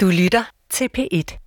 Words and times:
Du 0.00 0.06
lytter 0.06 0.44
til 0.70 0.88
P1. 0.98 1.38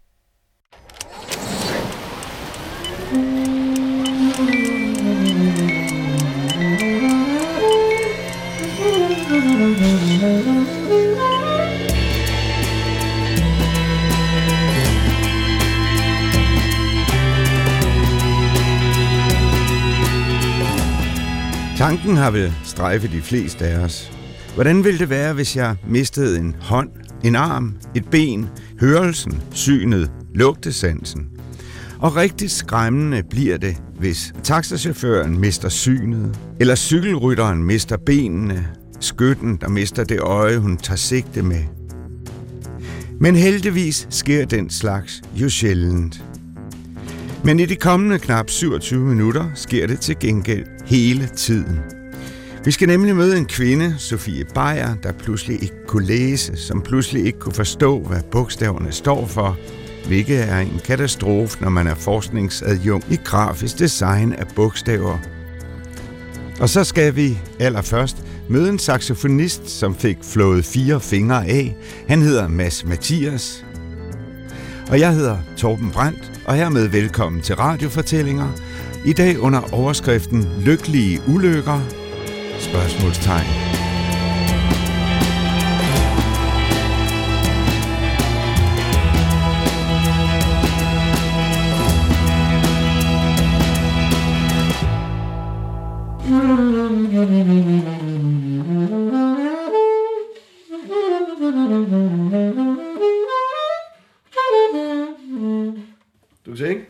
Tanken 21.77 22.17
har 22.17 22.31
vel 22.31 22.53
strejfet 22.63 23.11
de 23.11 23.21
fleste 23.21 23.65
af 23.65 23.79
os. 23.79 24.11
Hvordan 24.53 24.83
ville 24.83 24.99
det 24.99 25.09
være, 25.09 25.33
hvis 25.33 25.55
jeg 25.55 25.75
mistede 25.87 26.39
en 26.39 26.55
hånd, 26.61 26.89
en 27.23 27.35
arm, 27.35 27.73
et 27.95 28.05
ben, 28.11 28.49
hørelsen, 28.79 29.41
synet, 29.51 30.11
lugtesansen? 30.33 31.27
Og 31.99 32.15
rigtig 32.15 32.51
skræmmende 32.51 33.23
bliver 33.29 33.57
det, 33.57 33.77
hvis 33.99 34.33
taxachaufføren 34.43 35.39
mister 35.39 35.69
synet, 35.69 36.39
eller 36.59 36.75
cykelrytteren 36.75 37.63
mister 37.63 37.97
benene, 37.97 38.67
skytten, 38.99 39.57
der 39.61 39.69
mister 39.69 40.03
det 40.03 40.19
øje, 40.19 40.57
hun 40.57 40.77
tager 40.77 40.97
sigte 40.97 41.41
med. 41.41 41.63
Men 43.19 43.35
heldigvis 43.35 44.07
sker 44.09 44.45
den 44.45 44.69
slags 44.69 45.21
jo 45.35 45.49
sjældent. 45.49 46.23
Men 47.43 47.59
i 47.59 47.65
de 47.65 47.75
kommende 47.75 48.19
knap 48.19 48.49
27 48.49 49.05
minutter 49.05 49.45
sker 49.55 49.87
det 49.87 49.99
til 49.99 50.19
gengæld 50.19 50.65
hele 50.85 51.27
tiden. 51.27 52.00
Vi 52.65 52.71
skal 52.71 52.87
nemlig 52.87 53.15
møde 53.15 53.37
en 53.37 53.45
kvinde, 53.45 53.95
Sofie 53.97 54.45
Beyer, 54.45 54.95
der 55.03 55.11
pludselig 55.11 55.63
ikke 55.63 55.75
kunne 55.87 56.05
læse, 56.05 56.57
som 56.57 56.81
pludselig 56.81 57.25
ikke 57.25 57.39
kunne 57.39 57.53
forstå, 57.53 57.99
hvad 57.99 58.21
bogstaverne 58.31 58.91
står 58.91 59.25
for, 59.27 59.57
hvilket 60.07 60.49
er 60.49 60.57
en 60.57 60.81
katastrofe, 60.85 61.61
når 61.61 61.69
man 61.69 61.87
er 61.87 61.95
forskningsadjunkt 61.95 63.11
i 63.11 63.19
grafisk 63.23 63.79
design 63.79 64.33
af 64.33 64.47
bogstaver. 64.55 65.17
Og 66.59 66.69
så 66.69 66.83
skal 66.83 67.15
vi 67.15 67.39
allerførst 67.59 68.17
møde 68.49 68.69
en 68.69 68.79
saxofonist, 68.79 69.69
som 69.69 69.95
fik 69.95 70.17
flået 70.23 70.65
fire 70.65 70.99
fingre 70.99 71.47
af. 71.47 71.75
Han 72.07 72.21
hedder 72.21 72.47
Mads 72.47 72.85
Mathias. 72.85 73.65
Og 74.89 74.99
jeg 74.99 75.13
hedder 75.13 75.37
Torben 75.57 75.91
Brandt, 75.91 76.41
og 76.45 76.55
hermed 76.55 76.87
velkommen 76.87 77.41
til 77.41 77.55
Radiofortællinger. 77.55 78.47
I 79.05 79.13
dag 79.13 79.39
under 79.39 79.73
overskriften 79.73 80.47
Lykkelige 80.59 81.21
ulykker? 81.27 82.00
Spørgsmålstegn. 82.61 83.45
Du 106.45 106.51
kan 106.51 106.57
se, 106.57 106.69
ikke? 106.69 106.81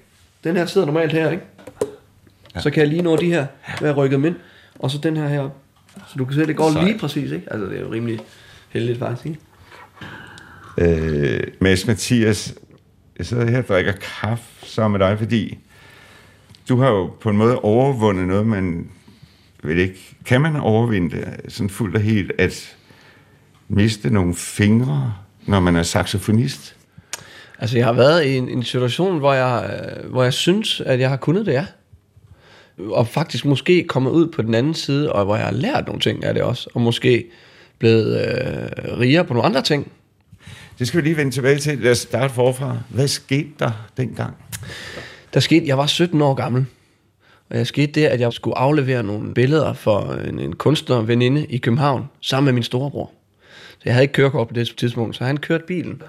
Den 0.44 0.56
her 0.56 0.66
sidder 0.66 0.88
normalt 0.88 1.12
her, 1.12 1.30
ikke? 1.32 1.44
Ja. 2.56 2.60
Så 2.60 2.72
kan 2.72 2.82
jeg 2.82 2.88
lige 2.90 3.02
nå 3.02 3.16
de 3.16 3.26
her, 3.26 3.46
med 3.82 3.90
at 3.90 3.98
rykke 3.98 4.16
dem 4.16 4.26
ind. 4.26 4.36
Og 4.82 4.92
så 4.92 4.98
den 4.98 5.18
her 5.18 5.28
her. 5.28 5.50
Så 5.98 6.14
du 6.18 6.26
kan 6.26 6.36
se, 6.36 6.46
det 6.46 6.56
går 6.56 6.72
Sej. 6.72 6.84
lige 6.84 7.00
præcis, 7.00 7.32
ikke? 7.32 7.48
Altså, 7.52 7.66
det 7.66 7.78
er 7.78 7.82
jo 7.82 7.92
rimelig 7.92 8.20
heldigt 8.70 9.00
faktisk, 9.00 9.26
ikke? 9.26 9.40
Øh, 10.78 11.44
Mads 11.60 11.88
Mathias, 11.88 12.56
jeg 13.18 13.26
sidder 13.26 13.50
her 13.50 13.58
og 13.58 13.68
drikker 13.68 13.94
kaffe 14.22 14.44
sammen 14.64 15.00
med 15.00 15.08
dig, 15.08 15.18
fordi 15.18 15.58
du 16.70 16.78
har 16.78 16.90
jo 16.90 17.08
på 17.22 17.30
en 17.30 17.38
måde 17.38 17.59
overvundet 17.59 18.28
noget, 18.28 18.48
man 18.48 18.90
ved 19.64 19.75
ikke, 19.75 20.16
kan 20.25 20.42
man 20.42 20.56
overvinde 20.56 21.18
det 21.18 21.53
sådan 21.53 21.69
fuldt 21.69 21.96
og 21.96 22.02
helt, 22.02 22.31
at 22.38 22.75
miste 23.68 24.09
nogle 24.09 24.36
fingre, 24.36 25.13
når 25.46 25.59
man 25.59 25.75
er 25.75 25.84
saxofonist? 25.84 26.75
Altså, 27.59 27.78
jeg 27.78 27.86
har 27.86 27.94
været 27.94 28.25
i 28.25 28.38
en, 28.38 28.50
en 28.50 28.63
situation, 28.63 29.19
hvor 29.19 29.34
jeg, 29.34 29.81
øh, 30.03 30.12
hvor 30.12 30.24
jeg 30.24 30.34
synes, 30.34 30.81
at 30.81 31.00
jeg 31.00 31.09
har 31.09 31.18
kunnet 31.18 31.46
det, 31.46 31.52
ja. 31.52 31.66
Og 32.78 33.08
faktisk 33.08 33.46
måske 33.46 33.84
kommet 33.84 34.12
ud 34.12 34.28
på 34.28 34.42
den 34.42 34.54
anden 34.54 34.74
side, 34.74 35.14
og 35.14 35.26
hvor 35.26 35.36
jeg 35.36 35.46
har 35.46 35.52
lært 35.52 35.86
nogle 35.86 36.02
ting 36.02 36.24
af 36.24 36.34
det 36.34 36.44
også. 36.44 36.70
Og 36.74 36.82
måske 36.82 37.26
blevet 37.80 38.22
øh, 38.22 39.00
rigere 39.00 39.26
på 39.26 39.34
nogle 39.34 39.46
andre 39.46 39.62
ting. 39.62 39.92
Det 40.80 40.88
skal 40.88 40.98
vi 40.98 41.08
lige 41.08 41.18
vende 41.18 41.31
tilbage 41.31 41.60
til. 41.60 41.78
Lad 41.78 41.92
os 41.92 41.98
starte 41.98 42.34
forfra. 42.34 42.78
Hvad 42.90 43.08
skete 43.08 43.50
der 43.60 43.72
dengang? 43.98 44.36
Der 45.34 45.40
skete, 45.40 45.68
jeg 45.68 45.78
var 45.78 45.86
17 45.86 46.22
år 46.22 46.34
gammel, 46.34 46.66
og 47.50 47.58
jeg 47.58 47.68
skete 47.68 47.92
det, 47.92 48.06
at 48.06 48.20
jeg 48.20 48.34
skulle 48.34 48.58
aflevere 48.58 49.04
nogle 49.04 49.34
billeder 49.34 49.74
for 49.74 50.14
en, 50.14 50.40
en 50.40 50.56
kunstner 50.56 51.02
veninde 51.02 51.46
i 51.46 51.58
København, 51.58 52.06
sammen 52.22 52.46
med 52.46 52.54
min 52.54 52.64
storebror. 52.64 53.12
Så 53.70 53.81
jeg 53.86 53.94
havde 53.94 54.04
ikke 54.04 54.14
kørekort 54.14 54.48
på 54.48 54.54
det 54.54 54.74
tidspunkt, 54.78 55.16
så 55.16 55.24
han 55.24 55.38
kørte 55.38 55.64
bilen. 55.68 56.02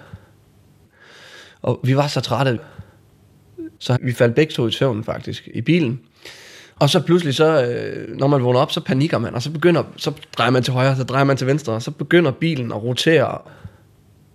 Og 1.63 1.81
vi 1.85 1.97
var 1.97 2.07
så 2.07 2.21
trætte, 2.21 2.59
så 3.79 3.99
vi 4.03 4.13
faldt 4.13 4.35
begge 4.35 4.53
to 4.53 4.67
i 4.67 4.71
søvn 4.71 5.05
faktisk 5.05 5.49
i 5.55 5.61
bilen. 5.61 6.01
Og 6.83 6.91
så 6.91 7.01
pludselig, 7.01 7.35
så, 7.35 7.65
øh, 7.65 8.17
når 8.17 8.27
man 8.27 8.45
vågner 8.45 8.61
op, 8.61 8.73
så 8.73 8.81
panikker 8.81 9.19
man, 9.19 9.35
og 9.35 9.43
så 9.43 9.51
begynder, 9.51 9.83
så 9.97 10.13
drejer 10.39 10.51
man 10.51 10.63
til 10.63 10.73
højre, 10.73 10.97
så 10.97 11.05
drejer 11.05 11.25
man 11.25 11.37
til 11.37 11.47
venstre, 11.47 11.73
og 11.73 11.83
så 11.83 11.91
begynder 11.91 12.31
bilen 12.31 12.73
at 12.73 12.83
rotere. 12.83 13.39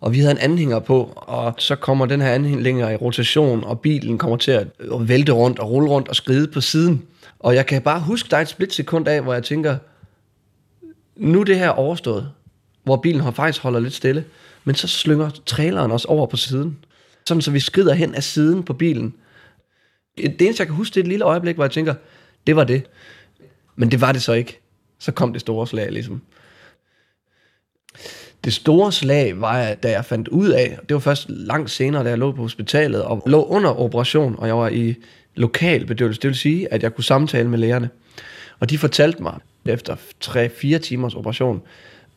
Og 0.02 0.14
vi 0.14 0.20
havde 0.20 0.32
en 0.32 0.38
anhænger 0.38 0.80
på, 0.80 1.14
og 1.16 1.56
så 1.58 1.76
kommer 1.76 2.06
den 2.06 2.22
her 2.22 2.32
anhænger 2.32 2.90
i 2.90 2.96
rotation, 2.96 3.64
og 3.64 3.80
bilen 3.80 4.18
kommer 4.18 4.38
til 4.38 4.52
at 4.52 4.68
vælte 5.00 5.32
rundt 5.32 5.60
og 5.60 5.72
rulle 5.72 5.90
rundt 5.90 6.08
og 6.08 6.16
skride 6.16 6.48
på 6.48 6.62
siden. 6.62 7.04
Og 7.40 7.56
jeg 7.56 7.66
kan 7.66 7.82
bare 7.82 8.00
huske, 8.00 8.32
dig 8.32 8.42
et 8.42 8.48
splitsekund 8.48 9.08
af, 9.08 9.22
hvor 9.22 9.34
jeg 9.34 9.44
tænker, 9.44 9.78
nu 11.16 11.40
er 11.40 11.44
det 11.44 11.60
her 11.60 11.70
overstået, 11.70 12.30
hvor 12.84 12.96
bilen 12.96 13.22
har 13.22 13.32
faktisk 13.32 13.64
holder 13.64 13.80
lidt 13.80 13.94
stille, 13.94 14.26
men 14.64 14.76
så 14.76 14.88
slynger 14.88 15.30
traileren 15.46 15.92
også 15.92 16.08
over 16.08 16.26
på 16.28 16.38
siden. 16.38 16.78
Sådan 17.28 17.42
så 17.42 17.52
vi 17.52 17.60
skrider 17.60 17.94
hen 17.94 18.16
af 18.16 18.24
siden 18.24 18.64
på 18.64 18.74
bilen. 18.74 19.14
Det 20.18 20.42
eneste, 20.42 20.62
jeg 20.62 20.68
kan 20.68 20.76
huske, 20.76 20.94
det 20.94 21.00
er 21.00 21.04
et 21.04 21.08
lille 21.08 21.26
øjeblik, 21.26 21.56
hvor 21.56 21.64
jeg 21.64 21.72
tænker, 21.72 21.94
det 22.48 22.56
var 22.56 22.64
det. 22.64 22.84
Men 23.76 23.92
det 23.92 24.02
var 24.02 24.12
det 24.12 24.22
så 24.22 24.34
ikke. 24.34 24.60
Så 25.00 25.12
kom 25.12 25.32
det 25.34 25.42
store 25.42 25.68
slag, 25.68 25.92
ligesom. 25.92 26.22
Det 28.44 28.54
store 28.54 28.92
slag 28.92 29.42
var, 29.42 29.74
da 29.74 29.92
jeg 29.92 30.06
fandt 30.06 30.28
ud 30.28 30.50
af, 30.50 30.78
det 30.90 30.94
var 30.94 31.00
først 31.00 31.30
langt 31.30 31.72
senere, 31.72 32.04
da 32.04 32.10
jeg 32.10 32.18
lå 32.18 32.32
på 32.32 32.42
hospitalet 32.42 33.04
og 33.04 33.24
lå 33.26 33.46
under 33.46 33.80
operation, 33.80 34.36
og 34.38 34.48
jeg 34.48 34.58
var 34.58 34.70
i 34.70 34.96
lokal 35.36 35.86
bedøvelse. 35.86 36.22
Det 36.22 36.28
vil 36.28 36.38
sige, 36.38 36.74
at 36.74 36.84
jeg 36.84 36.96
kunne 36.96 37.04
samtale 37.04 37.50
med 37.50 37.60
lægerne. 37.60 37.90
Og 38.60 38.70
de 38.70 38.78
fortalte 38.78 39.24
mig, 39.24 39.40
efter 39.66 39.96
3-4 40.26 40.78
timers 40.78 41.16
operation, 41.16 41.62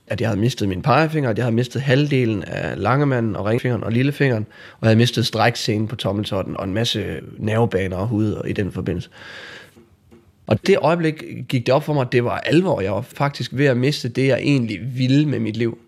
at 0.07 0.21
jeg 0.21 0.29
havde 0.29 0.41
mistet 0.41 0.69
min 0.69 0.83
pegefinger, 0.83 1.31
at 1.31 1.39
jeg 1.39 1.45
havde 1.45 1.55
mistet 1.55 1.83
halvdelen 1.83 2.45
af 2.45 2.83
langemanden 2.83 3.37
og 3.37 3.47
ringfingeren 3.47 3.85
og 3.85 3.93
lillefingeren, 3.93 4.47
og 4.73 4.79
jeg 4.83 4.89
havde 4.89 4.99
mistet 4.99 5.27
strækscenen 5.27 5.89
på 5.89 5.97
tommeltotten 5.97 6.57
og 6.57 6.65
en 6.65 6.75
masse 6.75 7.21
nervebaner 7.39 7.97
og 7.97 8.07
hud 8.07 8.43
i 8.47 8.53
den 8.53 8.73
forbindelse. 8.73 9.11
Og 10.51 10.67
det 10.67 10.79
øjeblik 10.83 11.25
gik 11.49 11.67
det 11.67 11.75
op 11.75 11.85
for 11.85 11.93
mig, 11.93 12.01
at 12.01 12.13
det 12.13 12.25
var 12.25 12.39
alvor. 12.39 12.81
Jeg 12.81 12.93
var 12.93 13.01
faktisk 13.01 13.51
ved 13.55 13.67
at 13.67 13.77
miste 13.77 14.09
det, 14.09 14.27
jeg 14.27 14.39
egentlig 14.39 14.81
ville 14.97 15.29
med 15.29 15.39
mit 15.39 15.57
liv. 15.57 15.79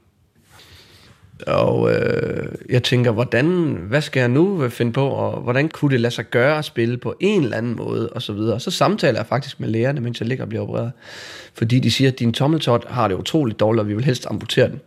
Og 1.46 1.92
øh, 1.92 2.54
jeg 2.68 2.82
tænker, 2.82 3.10
hvordan, 3.10 3.46
hvad 3.88 4.00
skal 4.00 4.20
jeg 4.20 4.28
nu 4.28 4.68
finde 4.68 4.92
på, 4.92 5.08
og 5.08 5.40
hvordan 5.40 5.68
kunne 5.68 5.90
det 5.90 6.00
lade 6.00 6.14
sig 6.14 6.30
gøre 6.30 6.58
at 6.58 6.64
spille 6.64 6.98
på 6.98 7.14
en 7.20 7.42
eller 7.42 7.56
anden 7.56 7.76
måde, 7.76 8.08
og 8.08 8.22
så 8.22 8.32
videre. 8.32 8.60
Så 8.60 8.70
samtaler 8.70 9.18
jeg 9.18 9.26
faktisk 9.26 9.60
med 9.60 9.68
lægerne, 9.68 10.00
mens 10.00 10.20
jeg 10.20 10.28
ligger 10.28 10.44
og 10.44 10.48
bliver 10.48 10.62
opereret. 10.62 10.92
Fordi 11.54 11.78
de 11.78 11.90
siger, 11.90 12.10
at 12.10 12.18
din 12.18 12.32
tommeltot 12.32 12.84
har 12.88 13.08
det 13.08 13.14
utroligt 13.14 13.60
dårligt, 13.60 13.80
og 13.80 13.88
vi 13.88 13.94
vil 13.94 14.04
helst 14.04 14.26
amputere 14.30 14.68
den. 14.68 14.80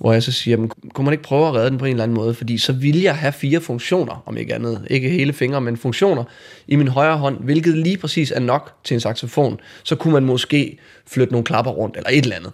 Hvor 0.00 0.12
jeg 0.12 0.22
så 0.22 0.32
siger, 0.32 0.52
jamen, 0.52 0.70
kunne 0.94 1.04
man 1.04 1.12
ikke 1.12 1.24
prøve 1.24 1.48
at 1.48 1.54
redde 1.54 1.70
den 1.70 1.78
på 1.78 1.84
en 1.84 1.90
eller 1.90 2.02
anden 2.02 2.14
måde? 2.14 2.34
Fordi 2.34 2.58
så 2.58 2.72
vil 2.72 3.00
jeg 3.00 3.16
have 3.16 3.32
fire 3.32 3.60
funktioner, 3.60 4.22
om 4.26 4.36
ikke 4.36 4.54
andet. 4.54 4.86
Ikke 4.90 5.08
hele 5.08 5.32
fingre, 5.32 5.60
men 5.60 5.76
funktioner 5.76 6.24
i 6.68 6.76
min 6.76 6.88
højre 6.88 7.18
hånd, 7.18 7.44
hvilket 7.44 7.78
lige 7.78 7.96
præcis 7.96 8.30
er 8.30 8.40
nok 8.40 8.72
til 8.84 8.94
en 8.94 9.00
saxofon. 9.00 9.60
Så 9.84 9.96
kunne 9.96 10.12
man 10.12 10.24
måske 10.24 10.78
flytte 11.06 11.32
nogle 11.32 11.44
klapper 11.44 11.70
rundt, 11.70 11.96
eller 11.96 12.10
et 12.10 12.22
eller 12.22 12.36
andet. 12.36 12.52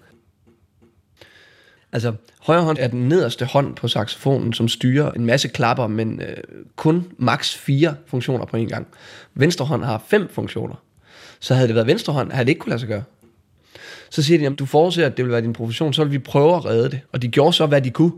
Altså, 1.92 2.12
højre 2.42 2.62
hånd 2.62 2.78
er 2.80 2.88
den 2.88 3.08
nederste 3.08 3.44
hånd 3.44 3.76
på 3.76 3.88
saxofonen, 3.88 4.52
som 4.52 4.68
styrer 4.68 5.12
en 5.12 5.26
masse 5.26 5.48
klapper, 5.48 5.86
men 5.86 6.20
øh, 6.20 6.36
kun 6.76 7.04
maks 7.18 7.54
fire 7.54 7.94
funktioner 8.06 8.44
på 8.44 8.56
en 8.56 8.68
gang. 8.68 8.86
Venstre 9.34 9.64
hånd 9.64 9.84
har 9.84 10.04
fem 10.08 10.28
funktioner. 10.32 10.74
Så 11.40 11.54
havde 11.54 11.68
det 11.68 11.74
været 11.74 11.86
venstre 11.86 12.12
hånd, 12.12 12.32
havde 12.32 12.44
det 12.44 12.50
ikke 12.50 12.58
kunne 12.58 12.70
lade 12.70 12.80
sig 12.80 12.88
gøre. 12.88 13.02
Så 14.16 14.22
siger 14.22 14.38
de, 14.38 14.42
jamen 14.42 14.56
du 14.56 14.66
forudser, 14.66 15.06
at 15.06 15.16
det 15.16 15.24
vil 15.24 15.32
være 15.32 15.40
din 15.40 15.52
profession, 15.52 15.92
så 15.92 16.04
vil 16.04 16.12
vi 16.12 16.18
prøve 16.18 16.56
at 16.56 16.64
redde 16.64 16.90
det. 16.90 17.00
Og 17.12 17.22
de 17.22 17.28
gjorde 17.28 17.52
så, 17.52 17.66
hvad 17.66 17.82
de 17.82 17.90
kunne. 17.90 18.12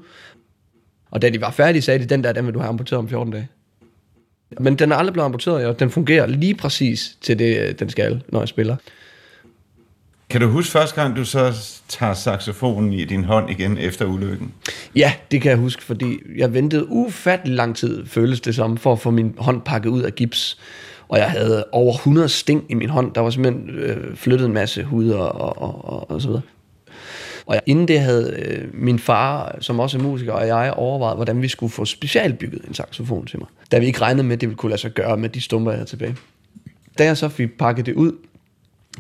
Og 1.11 1.23
da 1.23 1.31
de 1.31 1.41
var 1.41 1.51
færdige, 1.51 1.83
sagde 1.83 1.99
de, 1.99 2.05
den 2.05 2.25
der, 2.25 2.33
den 2.33 2.47
vil 2.47 2.55
du 2.55 2.59
have 2.59 2.69
amputeret 2.69 2.99
om 2.99 3.09
14 3.09 3.33
dage. 3.33 3.49
Men 4.61 4.77
den 4.77 4.93
er 4.93 4.97
aldrig 4.97 5.13
blevet 5.13 5.25
amputeret, 5.25 5.67
og 5.67 5.81
den 5.81 5.91
fungerer 5.91 6.27
lige 6.27 6.55
præcis 6.55 7.17
til 7.21 7.39
det, 7.39 7.81
den 7.81 7.91
skal, 7.91 8.23
når 8.29 8.41
jeg 8.41 8.49
spiller. 8.49 8.77
Kan 10.31 10.41
du 10.41 10.49
huske 10.49 10.73
første 10.73 11.03
gang, 11.03 11.17
du 11.17 11.25
så 11.25 11.55
tager 11.89 12.15
saxofonen 12.15 12.93
i 12.93 13.05
din 13.05 13.25
hånd 13.25 13.51
igen 13.51 13.79
efter 13.79 14.05
ulykken? 14.05 14.53
Ja, 14.97 15.13
det 15.31 15.43
kan 15.43 15.51
jeg 15.51 15.59
huske, 15.59 15.83
fordi 15.83 16.19
jeg 16.37 16.55
ventede 16.55 16.89
ufattelig 16.89 17.57
lang 17.57 17.77
tid, 17.77 18.07
føles 18.07 18.41
det 18.41 18.55
som, 18.55 18.77
for 18.77 18.93
at 18.93 18.99
få 18.99 19.11
min 19.11 19.35
hånd 19.39 19.63
pakket 19.63 19.91
ud 19.91 20.03
af 20.03 20.15
gips. 20.15 20.59
Og 21.09 21.19
jeg 21.19 21.31
havde 21.31 21.65
over 21.73 21.93
100 21.93 22.29
sting 22.29 22.65
i 22.69 22.75
min 22.75 22.89
hånd. 22.89 23.15
Der 23.15 23.21
var 23.21 23.31
simpelthen 23.31 23.71
øh, 23.71 24.17
flyttet 24.17 24.47
en 24.47 24.53
masse 24.53 24.85
hud 24.85 25.11
og, 25.11 25.33
og, 25.33 25.85
og, 25.85 26.11
og 26.11 26.23
så 26.23 26.29
videre. 26.29 26.43
Og 27.47 27.55
jeg, 27.55 27.63
inden 27.67 27.89
det 27.89 28.01
havde 28.01 28.37
øh, 28.39 28.69
min 28.75 28.99
far, 28.99 29.57
som 29.61 29.81
også 29.81 29.99
er 29.99 30.03
musiker, 30.03 30.33
og 30.33 30.47
jeg 30.47 30.73
overvejet, 30.77 31.17
hvordan 31.17 31.43
vi 31.43 31.49
skulle 31.49 31.71
få 31.71 31.85
specialbygget 31.85 32.65
en 32.69 32.75
saxofon 32.75 33.27
til 33.27 33.39
mig. 33.39 33.49
Da 33.73 33.79
vi 33.79 33.87
ikke 33.87 34.01
regnede 34.01 34.27
med, 34.27 34.37
at 34.37 34.41
det 34.41 34.49
ville 34.49 34.57
kunne 34.57 34.71
lade 34.71 34.81
sig 34.81 34.91
gøre 34.91 35.17
med 35.17 35.29
de 35.29 35.41
stumper, 35.41 35.71
jeg 35.71 35.79
havde 35.79 35.91
tilbage. 35.91 36.17
Da 36.99 37.05
jeg 37.05 37.17
så 37.17 37.29
fik 37.29 37.59
pakket 37.59 37.87
det 37.87 37.95
ud, 37.95 38.13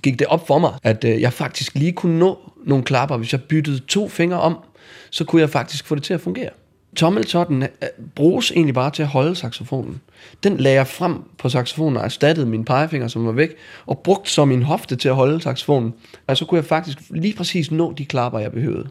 gik 0.02 0.18
det 0.18 0.26
op 0.26 0.46
for 0.46 0.58
mig, 0.58 0.72
at 0.82 1.04
øh, 1.04 1.20
jeg 1.20 1.32
faktisk 1.32 1.74
lige 1.74 1.92
kunne 1.92 2.18
nå 2.18 2.38
nogle 2.66 2.84
klapper. 2.84 3.16
Hvis 3.16 3.32
jeg 3.32 3.42
byttede 3.42 3.78
to 3.78 4.08
fingre 4.08 4.40
om, 4.40 4.58
så 5.10 5.24
kunne 5.24 5.40
jeg 5.40 5.50
faktisk 5.50 5.86
få 5.86 5.94
det 5.94 6.02
til 6.02 6.14
at 6.14 6.20
fungere. 6.20 6.50
Tommeltotten 6.98 7.62
øh, 7.62 7.68
bruges 8.14 8.50
egentlig 8.50 8.74
bare 8.74 8.90
til 8.90 9.02
at 9.02 9.08
holde 9.08 9.36
saxofonen. 9.36 10.00
Den 10.42 10.56
lagde 10.56 10.76
jeg 10.76 10.86
frem 10.86 11.22
på 11.38 11.48
saxofonen 11.48 11.96
og 11.96 12.04
erstattede 12.04 12.46
min 12.46 12.64
pegefinger, 12.64 13.08
som 13.08 13.26
var 13.26 13.32
væk, 13.32 13.50
og 13.86 13.98
brugt 13.98 14.28
som 14.28 14.48
min 14.48 14.62
hofte 14.62 14.96
til 14.96 15.08
at 15.08 15.14
holde 15.14 15.40
saxofonen. 15.40 15.94
Og 16.26 16.36
så 16.36 16.44
kunne 16.44 16.58
jeg 16.58 16.64
faktisk 16.64 16.98
lige 17.10 17.34
præcis 17.34 17.70
nå 17.70 17.92
de 17.92 18.04
klapper, 18.06 18.38
jeg 18.38 18.52
behøvede. 18.52 18.88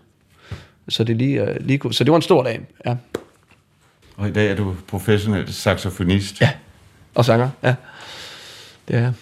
Så 0.89 1.04
det, 1.04 1.15
lige, 1.18 1.44
uh, 1.44 1.48
lige 1.59 1.77
kunne, 1.77 1.94
så 1.94 2.04
det 2.04 2.12
var 2.12 2.15
en 2.15 2.21
stor 2.21 2.44
dag, 2.44 2.59
ja. 2.86 2.95
Og 4.15 4.27
i 4.27 4.31
dag 4.31 4.51
er 4.51 4.56
du 4.56 4.75
professionel 4.88 5.54
saxofonist. 5.54 6.42
Ja, 6.42 6.50
og 7.15 7.25
sanger, 7.25 7.50
ja. 7.63 7.75
Det 8.88 8.95
er 8.95 9.00
jeg. 9.00 9.13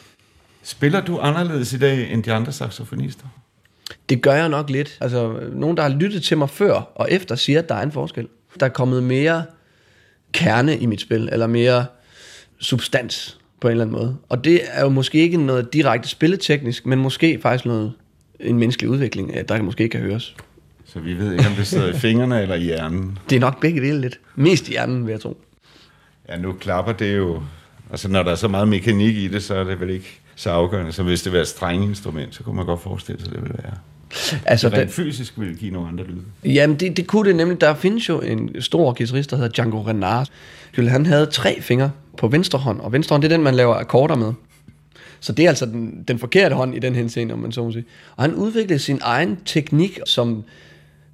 Spiller 0.64 1.02
du 1.02 1.20
anderledes 1.20 1.74
i 1.74 1.78
dag 1.78 2.12
end 2.12 2.24
de 2.24 2.34
andre 2.34 2.52
saxofonister? 2.52 3.26
Det 4.10 4.22
gør 4.22 4.34
jeg 4.34 4.50
nok 4.50 4.70
lidt. 4.70 4.98
Altså, 5.02 5.40
nogen, 5.54 5.78
der 5.78 5.84
har 5.84 5.90
lyttet 5.90 6.24
til 6.24 6.38
mig 6.38 6.50
før 6.50 6.74
og 6.96 7.12
efter, 7.12 7.36
siger, 7.36 7.60
at 7.60 7.70
der 7.70 7.76
er 7.76 7.84
en 7.84 7.92
forskel. 7.92 8.28
Der 8.60 8.66
er 8.66 8.70
kommet 8.70 9.04
mere 9.04 9.44
kerne 10.32 10.78
i 10.78 10.86
mit 10.86 11.02
spil, 11.02 11.30
eller 11.32 11.48
mere 11.48 11.86
substans 12.60 13.40
på 13.62 13.68
en 13.68 13.72
eller 13.72 13.86
anden 13.86 13.98
måde. 13.98 14.18
Og 14.30 14.44
det 14.44 14.62
er 14.72 14.82
jo 14.82 14.90
måske 14.90 15.18
ikke 15.18 15.38
noget 15.38 15.74
direkte 15.74 16.10
spilleteknisk, 16.10 16.86
men 16.86 17.00
måske 17.00 17.40
faktisk 17.42 17.66
noget, 17.66 17.94
en 18.40 18.60
menneskelig 18.60 18.90
udvikling, 18.90 19.48
der 19.48 19.62
måske 19.62 19.84
ikke 19.84 19.98
kan 19.98 20.02
høres. 20.02 20.36
Så 20.86 21.00
vi 21.00 21.14
ved 21.14 21.32
ikke, 21.32 21.48
om 21.48 21.54
det 21.54 21.68
sidder 21.68 21.90
i 21.90 21.94
fingrene 21.94 22.42
eller 22.42 22.56
i 22.56 22.64
hjernen. 22.64 23.18
Det 23.30 23.36
er 23.36 23.40
nok 23.40 23.62
begge 23.62 23.82
dele 23.82 24.02
lidt. 24.02 24.20
Mest 24.36 24.68
i 24.68 24.72
hjernen, 24.72 25.06
vil 25.06 25.12
jeg 25.12 25.22
tro. 25.22 25.38
Ja, 26.30 26.38
nu 26.38 26.54
klapper 26.54 26.92
det 26.92 27.18
jo... 27.18 27.44
Altså, 27.92 28.10
når 28.10 28.24
der 28.24 28.32
er 28.32 28.36
så 28.36 28.48
meget 28.48 28.68
mekanik 28.68 29.16
i 29.16 29.28
det, 29.28 29.44
så 29.44 29.56
er 29.56 29.64
det 29.64 29.80
vel 29.80 29.90
ikke 29.90 30.20
så 30.36 30.50
afgørende. 30.50 30.92
Så 30.92 31.04
hvis 31.04 31.22
det 31.22 31.34
var 31.34 31.40
et 31.40 31.48
strenginstrument, 31.48 32.36
så 32.36 32.44
kunne 32.44 32.56
man 32.56 32.66
godt 32.66 32.82
forestille 32.82 33.22
sig, 33.22 33.34
det 33.34 33.42
ville 33.42 33.58
være. 33.64 33.74
Altså, 34.46 34.70
det 34.70 34.78
rent 34.78 34.92
fysisk 34.92 35.34
ville 35.38 35.56
give 35.56 35.72
nogle 35.72 35.88
andre 35.88 36.04
lyde. 36.04 36.22
Jamen, 36.46 36.76
det, 36.80 36.98
det 36.98 37.08
kunne 37.08 37.30
det 37.30 37.36
nemlig. 37.36 37.62
Der 37.62 37.76
findes 37.76 38.10
jo 38.10 38.20
en 38.22 38.62
stor 38.62 38.94
guitarist, 38.94 39.32
der 39.32 39.38
hedder 39.38 39.52
Django 39.52 39.82
Reinhardt. 39.82 40.32
Han 40.76 41.06
havde 41.06 41.26
tre 41.26 41.62
fingre 41.62 41.92
på 42.18 42.28
venstre 42.28 42.60
hånd, 42.60 42.80
og 42.80 42.92
venstre 42.92 43.14
hånd, 43.14 43.24
det 43.24 43.32
er 43.32 43.36
den, 43.38 43.44
man 43.44 43.56
laver 43.56 43.76
akkorder 43.76 44.16
med. 44.16 44.34
Så 45.20 45.32
det 45.32 45.46
er 45.46 45.50
altså 45.50 45.66
den, 45.66 46.04
den 46.08 46.20
forkerte 46.20 46.56
hånd 46.56 46.76
i 46.76 46.80
den 46.80 46.96
henseende, 46.96 47.34
om 47.34 47.40
man 47.40 47.52
så 47.52 47.64
må 47.64 47.72
sige. 47.72 47.86
Og 48.16 48.24
han 48.24 48.34
udviklede 48.34 48.80
sin 48.80 49.00
egen 49.02 49.38
teknik, 49.46 50.00
som 50.06 50.44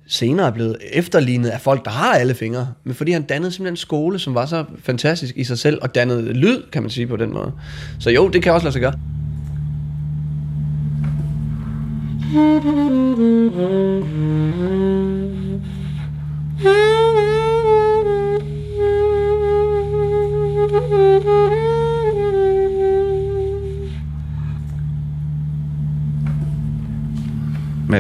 senere 0.07 0.47
er 0.47 0.51
blevet 0.51 0.77
efterlignet 0.93 1.49
af 1.49 1.61
folk, 1.61 1.85
der 1.85 1.91
har 1.91 2.13
alle 2.13 2.33
fingre. 2.33 2.67
Men 2.83 2.95
fordi 2.95 3.11
han 3.11 3.21
dannede 3.21 3.51
simpelthen 3.51 3.73
en 3.73 3.77
skole, 3.77 4.19
som 4.19 4.35
var 4.35 4.45
så 4.45 4.65
fantastisk 4.83 5.37
i 5.37 5.43
sig 5.43 5.59
selv, 5.59 5.79
og 5.81 5.95
dannede 5.95 6.33
lyd, 6.33 6.63
kan 6.71 6.83
man 6.83 6.89
sige 6.89 7.07
på 7.07 7.15
den 7.17 7.33
måde. 7.33 7.51
Så 7.99 8.09
jo, 8.09 8.27
det 8.27 8.43
kan 8.43 8.53
også 8.53 8.65
lade 8.65 8.73
sig 8.73 8.81
gøre. 8.81 8.93
Mads 12.31 12.39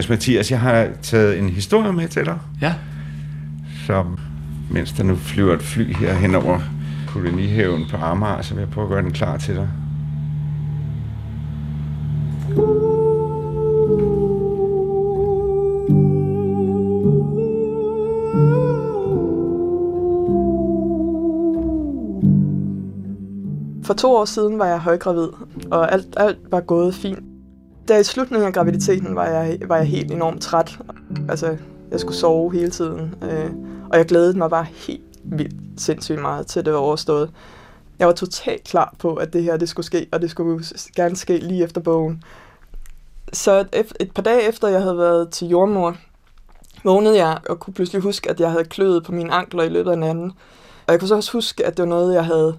Mathias, 0.09 0.51
jeg 0.51 0.59
har 0.59 0.87
taget 1.01 1.39
en 1.39 1.49
historie 1.49 1.93
med 1.93 2.07
til 2.07 2.25
dig. 2.25 2.37
Ja. 2.61 2.73
Som, 3.85 4.19
mens 4.69 4.91
der 4.91 5.03
nu 5.03 5.15
flyver 5.15 5.53
et 5.53 5.61
fly 5.61 5.93
her 5.95 6.13
hen 6.13 6.35
over 6.35 6.59
kolonihaven 7.07 7.85
på 7.89 7.97
Amager, 7.97 8.41
så 8.41 8.53
vil 8.53 8.61
jeg 8.61 8.69
prøve 8.69 8.85
at 8.85 8.89
gøre 8.89 9.01
den 9.01 9.11
klar 9.11 9.37
til 9.37 9.55
dig. 9.55 9.69
For 23.91 23.95
to 23.95 24.15
år 24.15 24.25
siden 24.25 24.59
var 24.59 24.65
jeg 24.65 24.79
højgravid, 24.79 25.27
og 25.71 25.91
alt, 25.91 26.07
alt 26.17 26.37
var 26.51 26.59
gået 26.59 26.95
fint. 26.95 27.19
Da 27.87 27.97
i 27.97 28.03
slutningen 28.03 28.47
af 28.47 28.53
graviditeten 28.53 29.15
var 29.15 29.25
jeg, 29.25 29.57
var 29.67 29.77
jeg 29.77 29.85
helt 29.85 30.11
enormt 30.11 30.41
træt. 30.41 30.79
Altså, 31.29 31.57
jeg 31.91 31.99
skulle 31.99 32.15
sove 32.15 32.53
hele 32.53 32.69
tiden, 32.69 33.15
øh, 33.21 33.51
og 33.89 33.97
jeg 33.97 34.05
glædede 34.05 34.37
mig 34.37 34.49
bare 34.49 34.63
helt 34.63 35.03
vildt 35.23 35.81
sindssygt 35.81 36.21
meget 36.21 36.47
til 36.47 36.65
det 36.65 36.73
var 36.73 36.79
overstået. 36.79 37.31
Jeg 37.99 38.07
var 38.07 38.13
totalt 38.13 38.63
klar 38.63 38.95
på, 38.99 39.13
at 39.13 39.33
det 39.33 39.43
her 39.43 39.57
det 39.57 39.69
skulle 39.69 39.85
ske, 39.85 40.07
og 40.11 40.21
det 40.21 40.31
skulle 40.31 40.65
gerne 40.95 41.15
ske 41.15 41.37
lige 41.37 41.63
efter 41.63 41.81
bogen. 41.81 42.23
Så 43.33 43.59
et, 43.59 43.93
et 43.99 44.11
par 44.11 44.23
dage 44.23 44.41
efter, 44.41 44.67
jeg 44.67 44.81
havde 44.81 44.97
været 44.97 45.29
til 45.29 45.47
jordmor, 45.47 45.95
vågnede 46.83 47.25
jeg 47.25 47.37
og 47.49 47.59
kunne 47.59 47.73
pludselig 47.73 48.01
huske, 48.01 48.29
at 48.29 48.39
jeg 48.39 48.51
havde 48.51 48.65
kløet 48.65 49.03
på 49.03 49.11
mine 49.11 49.33
ankler 49.33 49.63
i 49.63 49.69
løbet 49.69 49.91
af 49.91 49.97
natten. 49.97 50.31
Og 50.87 50.91
jeg 50.91 50.99
kunne 50.99 51.07
så 51.07 51.15
også 51.15 51.31
huske, 51.31 51.65
at 51.65 51.77
det 51.77 51.83
var 51.83 51.89
noget, 51.89 52.13
jeg 52.13 52.25
havde 52.25 52.57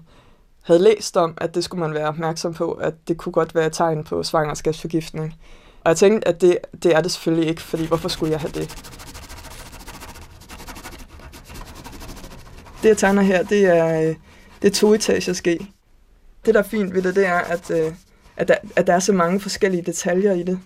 havde 0.63 0.83
læst 0.83 1.17
om, 1.17 1.37
at 1.37 1.55
det 1.55 1.63
skulle 1.63 1.81
man 1.81 1.93
være 1.93 2.07
opmærksom 2.07 2.53
på, 2.53 2.71
at 2.71 2.93
det 3.07 3.17
kunne 3.17 3.33
godt 3.33 3.55
være 3.55 3.65
et 3.65 3.73
tegn 3.73 4.03
på 4.03 4.23
svangerskabsforgiftning. 4.23 5.35
Og 5.83 5.89
jeg 5.89 5.97
tænkte, 5.97 6.27
at 6.27 6.41
det, 6.41 6.57
det 6.83 6.95
er 6.95 7.01
det 7.01 7.11
selvfølgelig 7.11 7.49
ikke, 7.49 7.61
fordi 7.61 7.85
hvorfor 7.85 8.09
skulle 8.09 8.31
jeg 8.31 8.39
have 8.39 8.51
det? 8.51 8.69
Det, 12.83 12.89
jeg 12.89 12.97
tegner 12.97 13.21
her, 13.21 13.43
det 13.43 13.65
er, 13.65 14.01
øh, 14.01 14.15
det 14.61 14.67
er 14.67 14.73
toetagers 14.73 15.37
ske. 15.37 15.67
Det, 16.45 16.53
der 16.53 16.59
er 16.59 16.63
fint 16.63 16.93
ved 16.93 17.01
det, 17.01 17.15
det 17.15 17.25
er, 17.25 17.39
at, 17.39 17.71
øh, 17.71 17.93
at, 18.37 18.47
der, 18.47 18.55
at 18.75 18.87
der 18.87 18.93
er 18.93 18.99
så 18.99 19.13
mange 19.13 19.39
forskellige 19.39 19.83
detaljer 19.83 20.33
i 20.33 20.43
det. 20.43 20.59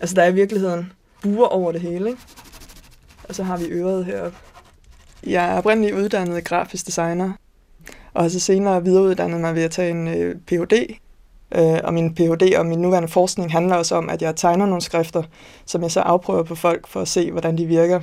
Altså, 0.00 0.14
der 0.14 0.22
er 0.22 0.28
i 0.28 0.34
virkeligheden 0.34 0.92
buer 1.22 1.46
over 1.46 1.72
det 1.72 1.80
hele, 1.80 2.08
ikke? 2.08 2.20
Og 3.28 3.34
så 3.34 3.42
har 3.42 3.56
vi 3.56 3.64
øret 3.64 4.04
heroppe. 4.04 4.38
Jeg 5.26 5.48
er 5.48 5.58
oprindeligt 5.58 5.96
uddannet 5.96 6.44
grafisk 6.44 6.86
designer, 6.86 7.32
og 8.14 8.22
har 8.22 8.28
så 8.28 8.40
senere 8.40 8.84
videreuddannet 8.84 9.40
mig 9.40 9.54
ved 9.54 9.62
at 9.62 9.70
tage 9.70 9.90
en 9.90 10.08
øh, 10.08 10.36
Ph.D. 10.46 10.98
Øh, 11.54 11.78
og 11.84 11.94
min 11.94 12.14
Ph.D. 12.14 12.54
og 12.58 12.66
min 12.66 12.78
nuværende 12.78 13.08
forskning 13.08 13.52
handler 13.52 13.76
også 13.76 13.94
om, 13.94 14.08
at 14.08 14.22
jeg 14.22 14.36
tegner 14.36 14.66
nogle 14.66 14.82
skrifter, 14.82 15.22
som 15.66 15.82
jeg 15.82 15.90
så 15.90 16.00
afprøver 16.00 16.42
på 16.42 16.54
folk 16.54 16.88
for 16.88 17.00
at 17.00 17.08
se, 17.08 17.30
hvordan 17.30 17.58
de 17.58 17.66
virker 17.66 18.00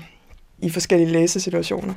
i 0.59 0.69
forskellige 0.69 1.11
læsesituationer. 1.11 1.93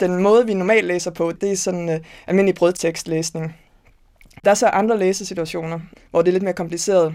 Den 0.00 0.22
måde, 0.22 0.46
vi 0.46 0.54
normalt 0.54 0.86
læser 0.86 1.10
på, 1.10 1.32
det 1.32 1.52
er 1.52 1.56
sådan 1.56 1.88
øh, 1.88 2.00
almindelig 2.26 2.54
brødtekstlæsning. 2.54 3.56
Der 4.44 4.50
er 4.50 4.54
så 4.54 4.66
andre 4.66 4.98
læsesituationer, 4.98 5.80
hvor 6.10 6.22
det 6.22 6.28
er 6.28 6.32
lidt 6.32 6.42
mere 6.42 6.54
kompliceret. 6.54 7.14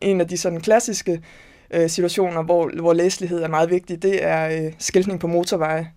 En 0.00 0.20
af 0.20 0.28
de 0.28 0.36
sådan 0.36 0.60
klassiske 0.60 1.22
øh, 1.70 1.90
situationer, 1.90 2.42
hvor, 2.42 2.70
hvor 2.80 2.92
læselighed 2.92 3.42
er 3.42 3.48
meget 3.48 3.70
vigtig, 3.70 4.02
det 4.02 4.24
er 4.24 4.48
øh, 4.48 4.72
skiltning 4.78 5.20
på 5.20 5.26
motorveje. 5.26 5.90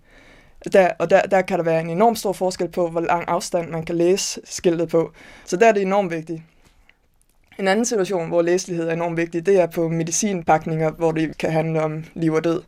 Der, 0.72 0.90
og 0.98 1.10
der, 1.10 1.22
der 1.22 1.42
kan 1.42 1.58
der 1.58 1.64
være 1.64 1.80
en 1.80 1.90
enorm 1.90 2.16
stor 2.16 2.32
forskel 2.32 2.68
på, 2.68 2.88
hvor 2.88 3.00
lang 3.00 3.24
afstand 3.28 3.70
man 3.70 3.84
kan 3.84 3.96
læse 3.96 4.40
skiltet 4.44 4.88
på. 4.88 5.12
Så 5.44 5.56
der 5.56 5.68
er 5.68 5.72
det 5.72 5.82
enormt 5.82 6.10
vigtigt. 6.10 6.42
En 7.58 7.68
anden 7.68 7.84
situation, 7.84 8.28
hvor 8.28 8.42
læselighed 8.42 8.88
er 8.88 8.92
enormt 8.92 9.16
vigtig, 9.16 9.46
det 9.46 9.60
er 9.60 9.66
på 9.66 9.88
medicinpakninger, 9.88 10.90
hvor 10.90 11.12
det 11.12 11.38
kan 11.38 11.52
handle 11.52 11.82
om 11.82 12.04
liv 12.14 12.32
og 12.32 12.44
død. 12.44 12.62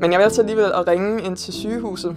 Men 0.00 0.12
jeg 0.12 0.18
vil 0.18 0.24
altså 0.24 0.40
alligevel 0.42 0.72
at 0.74 0.88
ringe 0.88 1.22
ind 1.22 1.36
til 1.36 1.54
sygehuset 1.54 2.16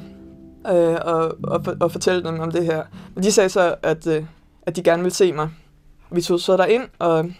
øh, 0.67 0.97
og, 1.01 1.35
og, 1.43 1.65
og 1.79 1.91
fortælle 1.91 2.23
dem 2.23 2.39
om 2.39 2.51
det 2.51 2.65
her. 2.65 2.83
Men 3.15 3.23
de 3.23 3.31
sagde 3.31 3.49
så, 3.49 3.75
at, 3.83 4.07
øh, 4.07 4.23
at 4.61 4.75
de 4.75 4.83
gerne 4.83 5.03
ville 5.03 5.15
se 5.15 5.33
mig. 5.33 5.49
Vi 6.11 6.21
tog 6.21 6.39
så 6.39 6.65
ind 6.65 6.83
og 6.99 7.31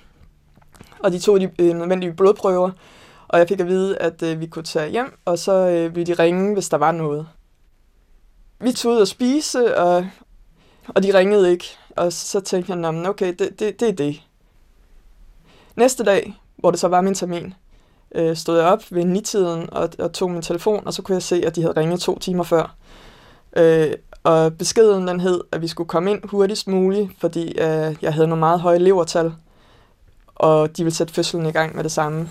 og 1.04 1.12
de 1.12 1.20
tog 1.20 1.40
de 1.40 1.50
øh, 1.60 1.76
nødvendige 1.76 2.14
blodprøver, 2.14 2.72
og 3.28 3.40
jeg 3.40 3.48
fik 3.48 3.60
at 3.60 3.68
vide, 3.68 3.98
at 3.98 4.24
øh, 4.24 4.40
vi 4.40 4.48
kunne 4.48 4.64
tage 4.64 4.90
hjem, 4.90 5.18
og 5.26 5.40
så 5.40 5.52
øh, 5.54 5.96
ville 5.96 6.16
de 6.16 6.24
ringe, 6.24 6.54
hvis 6.54 6.70
der 6.70 6.78
var 6.78 6.92
noget. 6.92 7.28
Vi 8.60 8.72
tog 8.72 8.92
ud 8.92 8.98
og 8.98 9.08
spise, 9.08 9.78
og, 9.78 10.08
og 10.88 11.04
de 11.04 11.18
ringede 11.18 11.52
ikke, 11.52 11.66
og 11.96 12.14
så 12.14 12.40
tænkte 12.40 12.74
jeg, 12.74 13.10
okay, 13.10 13.34
det, 13.40 13.60
det, 13.60 13.80
det 13.80 13.90
er 13.90 13.94
det. 13.94 14.22
Næste 15.76 16.04
dag, 16.04 16.36
hvor 16.58 16.72
det 16.72 16.80
så 16.80 16.88
var 16.88 17.02
min 17.02 17.14
termin, 17.16 17.54
øh, 18.16 18.36
stod 18.36 18.58
jeg 18.58 18.68
op 18.68 18.84
ved 18.90 19.06
nitiden 19.06 19.70
og, 19.72 19.90
og 20.00 20.14
tog 20.14 20.32
min 20.32 20.42
telefon, 20.42 20.88
og 20.88 20.94
så 20.94 21.02
kunne 21.02 21.14
jeg 21.16 21.24
se, 21.24 21.44
at 21.46 21.56
de 21.56 21.62
havde 21.62 21.80
ringet 21.80 22.00
to 22.00 22.20
timer 22.20 22.44
før. 22.44 22.76
Øh, 23.58 23.94
Og 24.24 24.54
beskeden 24.54 25.08
den 25.08 25.20
hed, 25.20 25.42
at 25.52 25.62
vi 25.62 25.68
skulle 25.68 25.88
komme 25.88 26.12
ind 26.12 26.30
hurtigst 26.30 26.68
muligt, 26.68 27.10
fordi 27.20 27.48
øh, 27.48 27.96
jeg 28.02 28.14
havde 28.14 28.28
nogle 28.28 28.40
meget 28.40 28.60
høje 28.60 28.80
levertal, 28.80 29.34
og 30.42 30.78
de 30.78 30.84
vil 30.84 30.94
sætte 30.94 31.14
fødslen 31.14 31.46
i 31.46 31.52
gang 31.52 31.76
med 31.76 31.84
det 31.84 31.92
samme. 31.92 32.30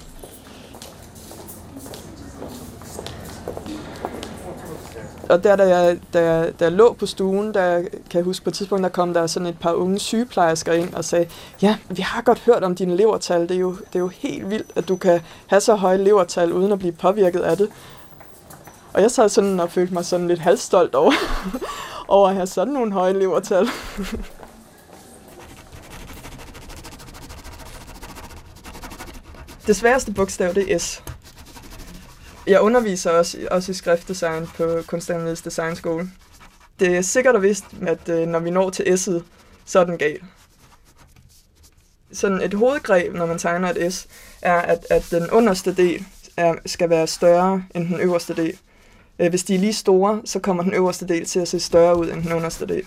og 5.30 5.44
der, 5.44 5.56
da 5.56 5.76
jeg, 5.76 5.98
da, 6.12 6.32
jeg, 6.32 6.52
da 6.60 6.64
jeg 6.64 6.72
lå 6.72 6.92
på 6.92 7.06
stuen, 7.06 7.54
der 7.54 7.80
kan 7.82 8.14
jeg 8.14 8.22
huske 8.22 8.44
på 8.44 8.50
et 8.50 8.54
tidspunkt, 8.54 8.82
der 8.82 8.88
kom 8.88 9.14
der 9.14 9.26
sådan 9.26 9.48
et 9.48 9.58
par 9.58 9.72
unge 9.72 9.98
sygeplejersker 9.98 10.72
ind 10.72 10.94
og 10.94 11.04
sagde, 11.04 11.26
ja, 11.62 11.76
vi 11.88 12.02
har 12.02 12.22
godt 12.22 12.38
hørt 12.38 12.64
om 12.64 12.74
dine 12.74 12.96
levertal. 12.96 13.42
Det 13.42 13.50
er 13.50 13.60
jo, 13.60 13.70
det 13.72 13.94
er 13.94 13.98
jo 13.98 14.08
helt 14.08 14.50
vildt, 14.50 14.70
at 14.74 14.88
du 14.88 14.96
kan 14.96 15.20
have 15.46 15.60
så 15.60 15.74
høje 15.74 15.96
levertal, 15.96 16.52
uden 16.52 16.72
at 16.72 16.78
blive 16.78 16.92
påvirket 16.92 17.40
af 17.40 17.56
det. 17.56 17.68
Og 18.92 19.02
jeg 19.02 19.10
sad 19.10 19.28
sådan 19.28 19.60
og 19.60 19.70
følte 19.70 19.94
mig 19.94 20.04
sådan 20.04 20.28
lidt 20.28 20.40
halvstolt 20.40 20.94
over, 20.94 21.12
over 22.08 22.28
at 22.28 22.34
have 22.34 22.46
sådan 22.46 22.72
nogle 22.72 22.92
høje 22.92 23.12
levertal. 23.12 23.68
det 29.70 29.76
sværeste 29.76 30.12
bogstav, 30.12 30.54
det 30.54 30.72
er 30.72 30.78
S. 30.78 31.02
Jeg 32.46 32.60
underviser 32.60 33.10
også, 33.10 33.38
også 33.50 33.72
i 33.72 33.74
skriftdesign 33.74 34.46
på 34.46 34.82
Kunstakademiets 34.86 35.42
Designskole. 35.42 36.10
Det 36.80 36.96
er 36.96 37.02
sikkert 37.02 37.34
og 37.34 37.42
vist, 37.42 37.64
at 37.86 38.08
øh, 38.08 38.28
når 38.28 38.38
vi 38.38 38.50
når 38.50 38.70
til 38.70 38.82
S'et, 38.82 39.22
så 39.64 39.80
er 39.80 39.84
den 39.84 39.98
gal. 39.98 40.20
Sådan 42.12 42.40
et 42.40 42.54
hovedgreb, 42.54 43.14
når 43.14 43.26
man 43.26 43.38
tegner 43.38 43.70
et 43.70 43.94
S, 43.94 44.06
er, 44.42 44.60
at, 44.60 44.86
at 44.90 45.06
den 45.10 45.30
underste 45.30 45.74
del 45.74 46.04
er, 46.36 46.54
skal 46.66 46.90
være 46.90 47.06
større 47.06 47.64
end 47.74 47.88
den 47.88 48.00
øverste 48.00 48.34
del. 48.34 48.58
Øh, 49.18 49.30
hvis 49.30 49.44
de 49.44 49.54
er 49.54 49.58
lige 49.58 49.72
store, 49.72 50.22
så 50.24 50.38
kommer 50.38 50.62
den 50.62 50.74
øverste 50.74 51.08
del 51.08 51.24
til 51.24 51.40
at 51.40 51.48
se 51.48 51.60
større 51.60 51.98
ud 51.98 52.10
end 52.10 52.22
den 52.22 52.32
underste 52.32 52.66
del. 52.66 52.86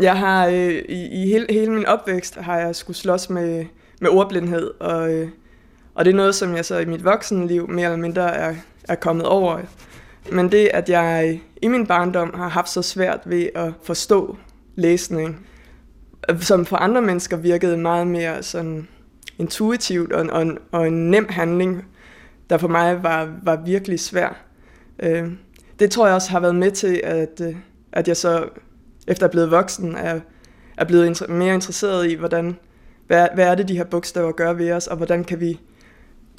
Jeg 0.00 0.18
har 0.18 0.46
øh, 0.46 0.84
i, 0.88 1.22
i 1.22 1.26
hele, 1.26 1.46
hele 1.50 1.72
min 1.72 1.86
opvækst 1.86 2.34
har 2.34 2.58
jeg 2.58 2.76
skulle 2.76 2.96
slås 2.96 3.30
med, 3.30 3.66
med 4.00 4.10
ordblindhed, 4.10 4.70
og 4.80 5.14
øh, 5.14 5.28
og 5.96 6.04
det 6.04 6.10
er 6.10 6.16
noget, 6.16 6.34
som 6.34 6.56
jeg 6.56 6.64
så 6.64 6.78
i 6.78 6.84
mit 6.84 7.04
voksenliv 7.04 7.68
mere 7.68 7.84
eller 7.84 7.96
mindre 7.96 8.34
er, 8.34 8.54
er 8.88 8.94
kommet 8.94 9.26
over. 9.26 9.60
Men 10.32 10.52
det, 10.52 10.70
at 10.74 10.88
jeg 10.88 11.40
i 11.62 11.68
min 11.68 11.86
barndom 11.86 12.34
har 12.34 12.48
haft 12.48 12.68
så 12.68 12.82
svært 12.82 13.20
ved 13.24 13.48
at 13.54 13.72
forstå 13.82 14.36
læsning, 14.74 15.46
øh, 16.30 16.40
som 16.40 16.66
for 16.66 16.76
andre 16.76 17.02
mennesker 17.02 17.36
virkede 17.36 17.76
meget 17.76 18.06
mere 18.06 18.42
sådan 18.42 18.88
intuitivt 19.38 20.12
og, 20.12 20.26
og, 20.30 20.46
og 20.72 20.86
en 20.86 21.10
nem 21.10 21.26
handling, 21.28 21.84
der 22.50 22.58
for 22.58 22.68
mig 22.68 23.02
var, 23.02 23.32
var 23.42 23.62
virkelig 23.64 24.00
svær. 24.00 24.44
Øh, 24.98 25.32
det 25.78 25.90
tror 25.90 26.06
jeg 26.06 26.14
også 26.14 26.30
har 26.30 26.40
været 26.40 26.54
med 26.54 26.70
til, 26.70 27.00
at, 27.04 27.40
øh, 27.40 27.56
at 27.92 28.08
jeg 28.08 28.16
så, 28.16 28.48
efter 29.06 29.24
at 29.24 29.30
blevet 29.30 29.50
voksen, 29.50 29.94
er, 29.94 30.20
er 30.76 30.84
blevet 30.84 31.28
mere 31.28 31.54
interesseret 31.54 32.10
i, 32.10 32.14
hvordan, 32.14 32.56
hvad, 33.06 33.28
hvad 33.34 33.46
er 33.46 33.54
det, 33.54 33.68
de 33.68 33.76
her 33.76 33.84
bogstaver 33.84 34.32
gør 34.32 34.52
ved 34.52 34.72
os, 34.72 34.86
og 34.86 34.96
hvordan 34.96 35.24
kan 35.24 35.40
vi 35.40 35.60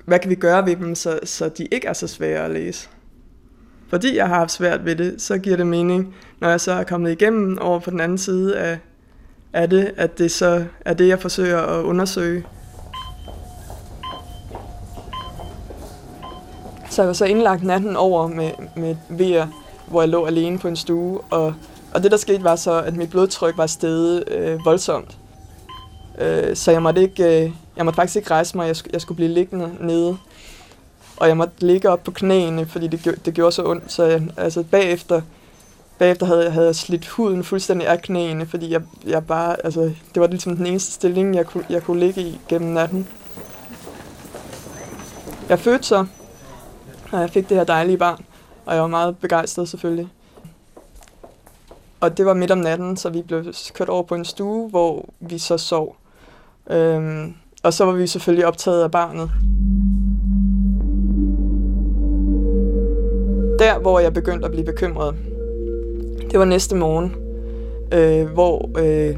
hvad 0.07 0.19
kan 0.19 0.29
vi 0.29 0.35
gøre 0.35 0.65
ved 0.65 0.75
dem, 0.75 0.95
så, 0.95 1.19
så 1.23 1.49
de 1.49 1.65
ikke 1.65 1.87
er 1.87 1.93
så 1.93 2.07
svære 2.07 2.45
at 2.45 2.51
læse? 2.51 2.89
Fordi 3.89 4.15
jeg 4.15 4.27
har 4.27 4.35
haft 4.35 4.51
svært 4.51 4.85
ved 4.85 4.95
det, 4.95 5.21
så 5.21 5.37
giver 5.37 5.57
det 5.57 5.67
mening, 5.67 6.15
når 6.39 6.49
jeg 6.49 6.61
så 6.61 6.71
er 6.71 6.83
kommet 6.83 7.11
igennem 7.11 7.57
over 7.61 7.79
på 7.79 7.91
den 7.91 7.99
anden 7.99 8.17
side 8.17 8.57
af, 8.57 8.79
af 9.53 9.69
det, 9.69 9.91
at 9.97 10.17
det 10.17 10.31
så 10.31 10.65
er 10.85 10.93
det, 10.93 11.07
jeg 11.07 11.19
forsøger 11.19 11.59
at 11.59 11.83
undersøge. 11.83 12.45
Så 16.89 17.01
jeg 17.01 17.07
var 17.07 17.13
så 17.13 17.25
indlagt 17.25 17.63
natten 17.63 17.95
over 17.95 18.27
med, 18.27 18.51
med 18.75 18.95
vejer, 19.09 19.47
hvor 19.87 20.01
jeg 20.01 20.09
lå 20.09 20.25
alene 20.25 20.59
på 20.59 20.67
en 20.67 20.75
stue, 20.75 21.21
og, 21.21 21.53
og 21.93 22.03
det 22.03 22.11
der 22.11 22.17
skete 22.17 22.43
var 22.43 22.55
så, 22.55 22.81
at 22.81 22.95
mit 22.95 23.09
blodtryk 23.09 23.57
var 23.57 23.67
steget 23.67 24.23
øh, 24.31 24.59
voldsomt. 24.65 25.17
Øh, 26.17 26.55
så 26.55 26.71
jeg 26.71 26.83
måtte 26.83 27.01
ikke, 27.01 27.43
øh, 27.43 27.51
jeg 27.77 27.85
måtte 27.85 27.95
faktisk 27.95 28.15
ikke 28.15 28.31
rejse 28.31 28.57
mig, 28.57 28.67
jeg, 28.67 28.75
jeg 28.93 29.01
skulle 29.01 29.15
blive 29.15 29.29
liggende 29.29 29.71
nede. 29.79 30.17
Og 31.17 31.27
jeg 31.27 31.37
måtte 31.37 31.53
ligge 31.59 31.89
op 31.89 32.03
på 32.03 32.11
knæene, 32.11 32.65
fordi 32.65 32.87
det, 32.87 33.25
det 33.25 33.33
gjorde 33.33 33.51
så 33.51 33.65
ondt. 33.65 33.91
Så 33.91 34.03
jeg, 34.03 34.23
altså 34.37 34.63
bagefter, 34.63 35.21
bagefter 35.97 36.25
havde, 36.25 36.43
jeg, 36.43 36.53
havde 36.53 36.65
jeg 36.65 36.75
slidt 36.75 37.07
huden 37.07 37.43
fuldstændig 37.43 37.87
af 37.87 38.01
knæene, 38.01 38.45
fordi 38.45 38.71
jeg, 38.71 38.81
jeg 39.05 39.27
bare, 39.27 39.65
altså, 39.65 39.81
det 39.81 40.21
var 40.21 40.27
ligesom 40.27 40.55
den 40.55 40.65
eneste 40.65 40.91
stilling, 40.91 41.35
jeg 41.35 41.45
kunne, 41.45 41.65
jeg 41.69 41.83
kunne 41.83 41.99
ligge 41.99 42.21
i 42.21 42.39
gennem 42.47 42.73
natten. 42.73 43.07
Jeg 45.49 45.59
fødte 45.59 45.83
så, 45.83 46.05
og 47.11 47.21
jeg 47.21 47.29
fik 47.29 47.49
det 47.49 47.57
her 47.57 47.63
dejlige 47.63 47.97
barn, 47.97 48.25
og 48.65 48.73
jeg 48.73 48.81
var 48.81 48.87
meget 48.87 49.17
begejstret 49.17 49.69
selvfølgelig. 49.69 50.09
Og 51.99 52.17
det 52.17 52.25
var 52.25 52.33
midt 52.33 52.51
om 52.51 52.57
natten, 52.57 52.97
så 52.97 53.09
vi 53.09 53.21
blev 53.21 53.53
kørt 53.73 53.89
over 53.89 54.03
på 54.03 54.15
en 54.15 54.25
stue, 54.25 54.69
hvor 54.69 55.05
vi 55.19 55.37
så 55.37 55.57
sov. 55.57 55.95
Øhm, 56.69 57.33
og 57.63 57.73
så 57.73 57.85
var 57.85 57.91
vi 57.91 58.07
selvfølgelig 58.07 58.47
optaget 58.47 58.83
af 58.83 58.91
barnet. 58.91 59.29
Der, 63.59 63.79
hvor 63.79 63.99
jeg 63.99 64.13
begyndte 64.13 64.45
at 64.45 64.51
blive 64.51 64.65
bekymret, 64.65 65.15
det 66.31 66.39
var 66.39 66.45
næste 66.45 66.75
morgen, 66.75 67.15
øh, 67.93 68.33
hvor 68.33 68.69
øh, 68.79 69.17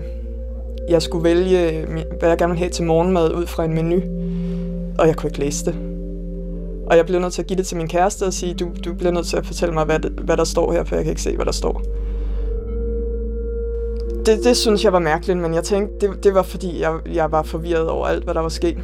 jeg 0.90 1.02
skulle 1.02 1.24
vælge, 1.24 1.86
hvad 2.20 2.30
jeg 2.30 2.38
gerne 2.38 2.52
ville 2.52 2.60
have 2.60 2.70
til 2.70 2.86
morgenmad 2.86 3.34
ud 3.34 3.48
fra 3.48 3.66
en 3.66 3.74
menu, 3.74 4.02
og 5.00 5.08
jeg 5.08 5.16
kunne 5.16 5.30
ikke 5.30 5.40
læse 5.40 5.66
det. 5.66 5.76
Og 6.88 6.98
jeg 6.98 7.06
blev 7.06 7.20
nødt 7.20 7.34
til 7.34 7.42
at 7.42 7.48
give 7.48 7.58
det 7.58 7.68
til 7.68 7.78
min 7.78 7.88
kæreste 7.88 8.24
og 8.24 8.34
sige, 8.34 8.54
du, 8.54 8.70
du 8.86 8.94
bliver 8.94 9.12
nødt 9.12 9.26
til 9.26 9.38
at 9.38 9.46
fortælle 9.46 9.74
mig, 9.74 9.86
hvad, 9.86 10.00
det, 10.00 10.12
hvad 10.12 10.38
der 10.38 10.44
står 10.44 10.72
her, 10.72 10.84
for 10.84 10.96
jeg 10.96 11.04
kan 11.04 11.12
ikke 11.12 11.22
se, 11.22 11.36
hvad 11.36 11.46
der 11.46 11.52
står 11.52 11.82
det, 14.30 14.44
det 14.44 14.58
synes 14.58 14.84
jeg 14.84 14.94
var 14.94 15.00
mærkeligt, 15.00 15.40
men 15.40 15.54
jeg 15.54 15.64
tænkte, 15.64 16.08
det, 16.08 16.24
det 16.24 16.34
var 16.34 16.42
fordi, 16.42 16.82
jeg, 16.82 16.94
jeg 17.14 17.32
var 17.32 17.44
forvirret 17.44 17.90
over 17.90 18.08
alt, 18.08 18.24
hvad 18.24 18.34
der 18.34 18.42
var 18.42 18.50
sket. 18.50 18.78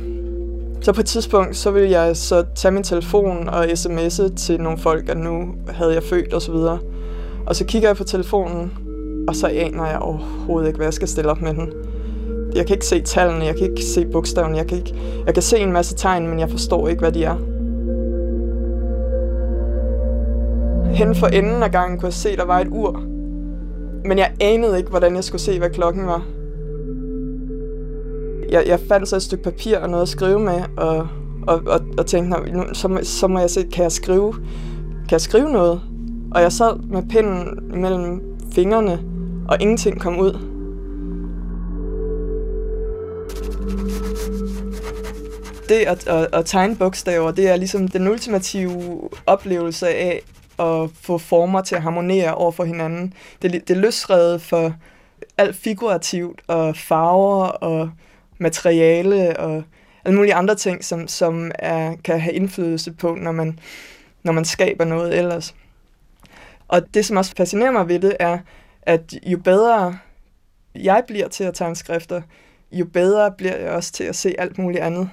Så 0.81 0.93
på 0.93 1.01
et 1.01 1.05
tidspunkt, 1.05 1.57
så 1.57 1.71
ville 1.71 1.89
jeg 1.89 2.17
så 2.17 2.45
tage 2.55 2.71
min 2.71 2.83
telefon 2.83 3.49
og 3.49 3.65
sms'e 3.65 4.35
til 4.35 4.61
nogle 4.61 4.77
folk, 4.77 5.09
at 5.09 5.17
nu 5.17 5.45
havde 5.69 5.93
jeg 5.93 6.03
født 6.03 6.33
og 6.33 6.41
så 6.41 6.51
videre. 6.51 6.79
Og 7.45 7.55
så 7.55 7.65
kigger 7.65 7.89
jeg 7.89 7.95
på 7.95 8.03
telefonen, 8.03 8.73
og 9.27 9.35
så 9.35 9.47
aner 9.47 9.87
jeg 9.87 9.99
overhovedet 9.99 10.67
ikke, 10.67 10.77
hvad 10.77 10.85
jeg 10.85 10.93
skal 10.93 11.07
stille 11.07 11.31
op 11.31 11.41
med 11.41 11.53
den. 11.53 11.73
Jeg 12.55 12.65
kan 12.65 12.75
ikke 12.75 12.85
se 12.85 13.01
tallene, 13.01 13.45
jeg 13.45 13.55
kan 13.55 13.69
ikke 13.69 13.83
se 13.83 14.05
bogstaverne, 14.05 14.57
jeg 14.57 14.67
kan, 14.67 14.77
ikke, 14.77 14.95
jeg 15.25 15.33
kan 15.33 15.43
se 15.43 15.57
en 15.57 15.71
masse 15.71 15.95
tegn, 15.95 16.27
men 16.27 16.39
jeg 16.39 16.49
forstår 16.49 16.87
ikke, 16.87 16.99
hvad 16.99 17.11
de 17.11 17.23
er. 17.23 17.35
Hen 20.93 21.15
for 21.15 21.27
enden 21.27 21.63
af 21.63 21.71
gangen 21.71 21.99
kunne 21.99 22.07
jeg 22.07 22.13
se, 22.13 22.29
at 22.29 22.37
der 22.37 22.45
var 22.45 22.59
et 22.59 22.67
ur, 22.71 23.14
men 24.05 24.17
jeg 24.17 24.31
anede 24.39 24.77
ikke, 24.77 24.89
hvordan 24.89 25.15
jeg 25.15 25.23
skulle 25.23 25.41
se, 25.41 25.59
hvad 25.59 25.69
klokken 25.69 26.05
var. 26.05 26.25
Jeg, 28.49 28.67
jeg 28.67 28.79
fandt 28.87 29.07
så 29.07 29.15
et 29.15 29.21
stykke 29.21 29.43
papir 29.43 29.77
og 29.77 29.89
noget 29.89 30.01
at 30.01 30.09
skrive 30.09 30.39
med, 30.39 30.61
og, 30.77 31.07
og, 31.47 31.61
og, 31.67 31.79
og 31.97 32.05
tænkte, 32.05 32.51
nu, 32.53 32.63
så, 32.73 32.99
så 33.03 33.27
må 33.27 33.39
jeg 33.39 33.49
se, 33.49 33.63
kan 33.73 33.83
jeg 33.83 33.91
skrive, 33.91 34.33
kan 34.93 35.11
jeg 35.11 35.21
skrive 35.21 35.51
noget? 35.51 35.81
Og 36.31 36.41
jeg 36.41 36.51
sad 36.51 36.79
med 36.89 37.03
pinden 37.09 37.71
mellem 37.81 38.21
fingrene, 38.51 38.99
og 39.49 39.57
ingenting 39.59 40.01
kom 40.01 40.19
ud. 40.19 40.39
Det 45.69 45.75
at, 45.75 46.07
at, 46.07 46.27
at 46.33 46.45
tegne 46.45 46.75
bogstaver, 46.75 47.31
det 47.31 47.49
er 47.49 47.55
ligesom 47.55 47.87
den 47.87 48.07
ultimative 48.07 49.01
oplevelse 49.25 49.87
af 49.87 50.21
at 50.59 50.89
få 51.01 51.17
former 51.17 51.61
til 51.61 51.75
at 51.75 51.81
harmonere 51.81 52.35
over 52.35 52.51
for 52.51 52.63
hinanden. 52.63 53.13
Det, 53.41 53.51
det 53.51 53.69
er 53.69 53.81
løsredet 53.81 54.41
for 54.41 54.73
alt 55.37 55.55
figurativt 55.55 56.41
og 56.47 56.75
farver 56.75 57.45
og 57.45 57.91
materiale 58.37 59.39
og 59.39 59.63
alle 60.05 60.17
mulige 60.17 60.33
andre 60.33 60.55
ting, 60.55 60.83
som, 60.83 61.07
som 61.07 61.51
er, 61.59 61.95
kan 62.03 62.19
have 62.19 62.33
indflydelse 62.33 62.91
på, 62.91 63.15
når 63.15 63.31
man, 63.31 63.59
når 64.23 64.31
man 64.31 64.45
skaber 64.45 64.85
noget 64.85 65.17
ellers. 65.17 65.55
Og 66.67 66.93
det, 66.93 67.05
som 67.05 67.17
også 67.17 67.33
fascinerer 67.37 67.71
mig 67.71 67.87
ved 67.87 67.99
det, 67.99 68.17
er, 68.19 68.37
at 68.81 69.13
jo 69.23 69.37
bedre 69.37 69.97
jeg 70.75 71.03
bliver 71.07 71.27
til 71.27 71.43
at 71.43 71.53
tegne 71.53 71.75
skrifter, 71.75 72.21
jo 72.71 72.85
bedre 72.85 73.31
bliver 73.31 73.57
jeg 73.57 73.71
også 73.71 73.91
til 73.91 74.03
at 74.03 74.15
se 74.15 74.35
alt 74.37 74.57
muligt 74.57 74.83
andet. 74.83 75.09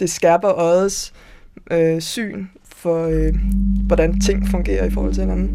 Det 0.00 0.10
skærper 0.10 0.52
øjets 0.52 1.12
øh, 1.14 1.27
øh, 1.70 2.00
syn 2.00 2.46
for, 2.64 3.06
øh, 3.06 3.34
hvordan 3.86 4.20
ting 4.20 4.48
fungerer 4.50 4.84
i 4.84 4.90
forhold 4.90 5.14
til 5.14 5.22
hinanden. 5.22 5.48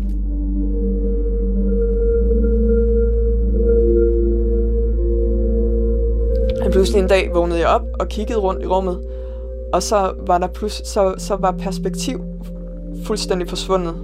Men 6.64 6.72
pludselig 6.72 7.02
en 7.02 7.08
dag 7.08 7.30
vågnede 7.34 7.60
jeg 7.60 7.68
op 7.68 7.86
og 8.00 8.08
kiggede 8.08 8.40
rundt 8.40 8.64
i 8.64 8.66
rummet, 8.66 9.00
og 9.74 9.84
så 9.84 10.14
var 10.28 10.38
der 10.38 10.48
plus, 10.48 10.82
så, 10.86 11.16
så 11.18 11.36
var 11.36 11.52
perspektiv 11.52 12.22
fuldstændig 13.06 13.50
forsvundet. 13.50 13.96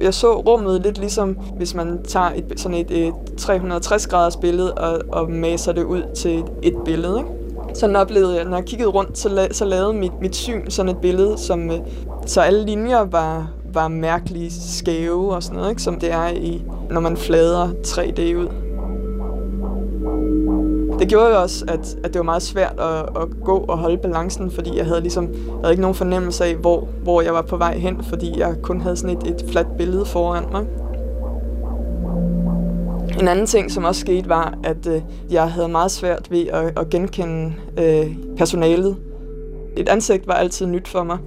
Jeg 0.00 0.14
så 0.14 0.40
rummet 0.40 0.82
lidt 0.82 0.98
ligesom, 0.98 1.32
hvis 1.32 1.74
man 1.74 2.02
tager 2.02 2.30
et, 2.36 2.52
sådan 2.56 2.78
et, 2.78 2.90
et 2.90 3.14
360 3.36 4.06
graders 4.06 4.36
billede 4.36 4.74
og, 4.74 5.00
og 5.08 5.30
maser 5.30 5.72
det 5.72 5.84
ud 5.84 6.02
til 6.14 6.38
et, 6.38 6.44
et 6.62 6.74
billede. 6.84 7.18
Ikke? 7.18 7.37
Sådan 7.78 7.96
oplevede 7.96 8.36
jeg, 8.36 8.44
når 8.44 8.56
jeg 8.56 8.64
kiggede 8.64 8.88
rundt, 8.90 9.18
så, 9.18 9.28
la- 9.28 9.52
så 9.52 9.64
lavede 9.64 9.92
mit, 9.92 10.12
mit 10.20 10.36
syn 10.36 10.70
sådan 10.70 10.88
et 10.88 10.96
billede, 10.98 11.38
som, 11.38 11.70
øh, 11.70 11.78
så 12.26 12.40
alle 12.40 12.64
linjer 12.66 13.00
var, 13.04 13.50
var 13.72 13.88
mærkeligt 13.88 14.52
skæve 14.52 15.34
og 15.34 15.42
sådan 15.42 15.56
noget, 15.56 15.70
ikke? 15.70 15.82
som 15.82 16.00
det 16.00 16.12
er, 16.12 16.28
i, 16.28 16.62
når 16.90 17.00
man 17.00 17.16
flader 17.16 17.68
3D 17.86 18.20
ud. 18.36 18.48
Det 20.98 21.08
gjorde 21.08 21.28
jo 21.28 21.40
også, 21.42 21.64
at, 21.68 21.96
at 22.04 22.12
det 22.12 22.18
var 22.18 22.22
meget 22.24 22.42
svært 22.42 22.80
at, 22.80 23.22
at 23.22 23.28
gå 23.44 23.56
og 23.68 23.78
holde 23.78 23.96
balancen, 23.96 24.50
fordi 24.50 24.76
jeg 24.76 24.86
havde 24.86 25.00
ligesom 25.00 25.24
jeg 25.24 25.40
havde 25.62 25.72
ikke 25.72 25.80
nogen 25.82 25.94
fornemmelse 25.94 26.44
af, 26.44 26.54
hvor, 26.54 26.88
hvor 27.02 27.20
jeg 27.22 27.32
var 27.34 27.42
på 27.42 27.56
vej 27.56 27.78
hen, 27.78 28.04
fordi 28.04 28.38
jeg 28.38 28.54
kun 28.62 28.80
havde 28.80 28.96
sådan 28.96 29.16
et, 29.16 29.26
et 29.26 29.44
fladt 29.50 29.76
billede 29.78 30.04
foran 30.04 30.44
mig. 30.52 30.66
En 33.20 33.28
anden 33.28 33.46
ting, 33.46 33.70
som 33.70 33.84
også 33.84 34.00
skete, 34.00 34.28
var, 34.28 34.58
at 34.64 34.86
øh, 34.86 35.02
jeg 35.30 35.50
havde 35.50 35.68
meget 35.68 35.90
svært 35.90 36.30
ved 36.30 36.46
at, 36.46 36.78
at 36.78 36.90
genkende 36.90 37.54
øh, 37.78 38.16
personalet. 38.36 38.96
Et 39.76 39.88
ansigt 39.88 40.26
var 40.26 40.34
altid 40.34 40.66
nyt 40.66 40.88
for 40.88 41.02
mig. 41.02 41.18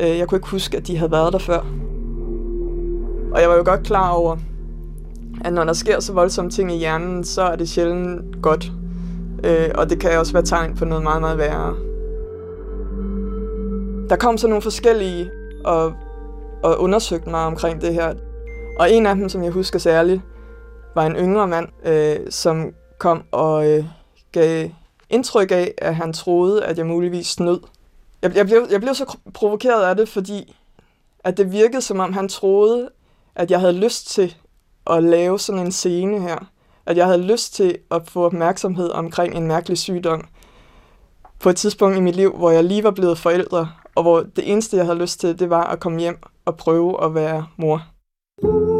Øh, 0.00 0.18
jeg 0.18 0.28
kunne 0.28 0.36
ikke 0.36 0.48
huske, 0.48 0.76
at 0.76 0.86
de 0.86 0.96
havde 0.96 1.12
været 1.12 1.32
der 1.32 1.38
før. 1.38 1.60
Og 3.32 3.40
jeg 3.40 3.48
var 3.48 3.56
jo 3.56 3.62
godt 3.64 3.82
klar 3.82 4.10
over, 4.10 4.36
at 5.44 5.52
når 5.52 5.64
der 5.64 5.72
sker 5.72 6.00
så 6.00 6.12
voldsomme 6.12 6.50
ting 6.50 6.72
i 6.72 6.76
hjernen, 6.76 7.24
så 7.24 7.42
er 7.42 7.56
det 7.56 7.68
sjældent 7.68 8.42
godt. 8.42 8.72
Øh, 9.44 9.70
og 9.74 9.90
det 9.90 10.00
kan 10.00 10.18
også 10.18 10.32
være 10.32 10.44
tegn 10.44 10.74
på 10.74 10.84
noget 10.84 11.02
meget, 11.02 11.20
meget 11.20 11.38
værre. 11.38 11.74
Der 14.08 14.16
kom 14.16 14.38
så 14.38 14.48
nogle 14.48 14.62
forskellige 14.62 15.30
og, 15.64 15.92
og 16.62 16.80
undersøgte 16.80 17.30
mig 17.30 17.40
omkring 17.40 17.80
det 17.80 17.94
her. 17.94 18.14
Og 18.78 18.92
en 18.92 19.06
af 19.06 19.16
dem, 19.16 19.28
som 19.28 19.42
jeg 19.42 19.52
husker 19.52 19.78
særligt, 19.78 20.20
var 20.94 21.06
en 21.06 21.16
yngre 21.16 21.48
mand, 21.48 21.68
øh, 21.84 22.16
som 22.30 22.74
kom 22.98 23.22
og 23.30 23.70
øh, 23.70 23.84
gav 24.32 24.70
indtryk 25.10 25.50
af, 25.50 25.74
at 25.78 25.96
han 25.96 26.12
troede, 26.12 26.64
at 26.64 26.78
jeg 26.78 26.86
muligvis 26.86 27.26
snød. 27.26 27.60
Jeg, 28.22 28.36
jeg, 28.36 28.46
blev, 28.46 28.66
jeg 28.70 28.80
blev 28.80 28.94
så 28.94 29.16
provokeret 29.34 29.82
af 29.82 29.96
det, 29.96 30.08
fordi 30.08 30.56
at 31.24 31.36
det 31.36 31.52
virkede, 31.52 31.82
som 31.82 32.00
om 32.00 32.12
han 32.12 32.28
troede, 32.28 32.90
at 33.34 33.50
jeg 33.50 33.60
havde 33.60 33.72
lyst 33.72 34.10
til 34.10 34.36
at 34.90 35.02
lave 35.02 35.38
sådan 35.38 35.60
en 35.60 35.72
scene 35.72 36.20
her. 36.20 36.50
At 36.86 36.96
jeg 36.96 37.06
havde 37.06 37.22
lyst 37.22 37.54
til 37.54 37.78
at 37.90 38.02
få 38.08 38.24
opmærksomhed 38.24 38.90
omkring 38.90 39.34
en 39.34 39.46
mærkelig 39.46 39.78
sygdom. 39.78 40.24
På 41.40 41.48
et 41.48 41.56
tidspunkt 41.56 41.96
i 41.96 42.00
mit 42.00 42.16
liv, 42.16 42.36
hvor 42.36 42.50
jeg 42.50 42.64
lige 42.64 42.84
var 42.84 42.90
blevet 42.90 43.18
forældre, 43.18 43.68
og 43.94 44.02
hvor 44.02 44.20
det 44.20 44.52
eneste, 44.52 44.76
jeg 44.76 44.86
havde 44.86 44.98
lyst 44.98 45.20
til, 45.20 45.38
det 45.38 45.50
var 45.50 45.64
at 45.64 45.80
komme 45.80 46.00
hjem 46.00 46.18
og 46.44 46.56
prøve 46.56 47.04
at 47.04 47.14
være 47.14 47.46
mor. 47.56 47.82
Altså 48.42 48.73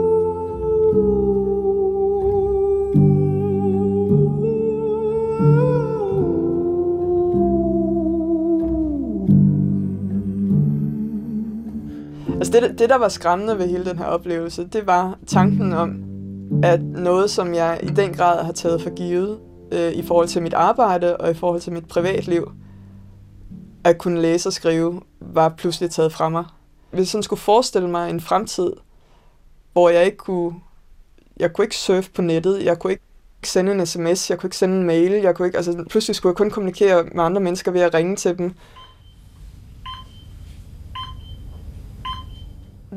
det, 12.62 12.78
det, 12.78 12.88
der 12.88 12.98
var 12.98 13.08
skræmmende 13.08 13.58
ved 13.58 13.68
hele 13.68 13.84
den 13.84 13.98
her 13.98 14.04
oplevelse, 14.04 14.68
det 14.72 14.86
var 14.86 15.18
tanken 15.26 15.72
om, 15.72 16.04
at 16.62 16.82
noget, 16.82 17.30
som 17.30 17.54
jeg 17.54 17.80
i 17.82 17.86
den 17.86 18.12
grad 18.12 18.44
har 18.44 18.52
taget 18.52 18.82
for 18.82 18.90
givet 18.90 19.38
øh, 19.72 19.92
i 19.92 20.02
forhold 20.02 20.28
til 20.28 20.42
mit 20.42 20.54
arbejde 20.54 21.16
og 21.16 21.30
i 21.30 21.34
forhold 21.34 21.60
til 21.60 21.72
mit 21.72 21.88
privatliv, 21.88 22.52
at 23.84 23.98
kunne 23.98 24.22
læse 24.22 24.48
og 24.48 24.52
skrive, 24.52 25.00
var 25.20 25.48
pludselig 25.48 25.90
taget 25.90 26.12
fra 26.12 26.28
mig. 26.28 26.44
Hvis 26.90 26.98
jeg 26.98 27.06
sådan 27.06 27.22
skulle 27.22 27.40
forestille 27.40 27.90
mig 27.90 28.10
en 28.10 28.20
fremtid, 28.20 28.72
hvor 29.72 29.88
jeg 29.88 30.04
ikke 30.04 30.16
kunne, 30.16 30.54
jeg 31.36 31.52
kunne 31.52 31.64
ikke 31.64 31.76
surfe 31.76 32.10
på 32.10 32.22
nettet, 32.22 32.64
jeg 32.64 32.78
kunne 32.78 32.92
ikke 32.92 33.02
sende 33.44 33.72
en 33.72 33.86
sms, 33.86 34.30
jeg 34.30 34.38
kunne 34.38 34.48
ikke 34.48 34.56
sende 34.56 34.76
en 34.76 34.86
mail, 34.86 35.12
jeg 35.12 35.34
kunne 35.34 35.48
ikke, 35.48 35.56
altså 35.56 35.84
pludselig 35.90 36.16
skulle 36.16 36.30
jeg 36.30 36.36
kun 36.36 36.50
kommunikere 36.50 37.04
med 37.14 37.24
andre 37.24 37.40
mennesker 37.40 37.70
ved 37.70 37.80
at 37.80 37.94
ringe 37.94 38.16
til 38.16 38.38
dem. 38.38 38.54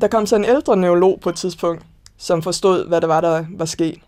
Der 0.01 0.07
kom 0.07 0.25
så 0.25 0.35
en 0.35 0.45
ældre 0.45 0.77
neurolog 0.77 1.19
på 1.21 1.29
et 1.29 1.35
tidspunkt, 1.35 1.83
som 2.17 2.41
forstod, 2.41 2.87
hvad 2.87 3.01
det 3.01 3.09
var, 3.09 3.21
der 3.21 3.45
var 3.49 3.65
sket. 3.65 3.99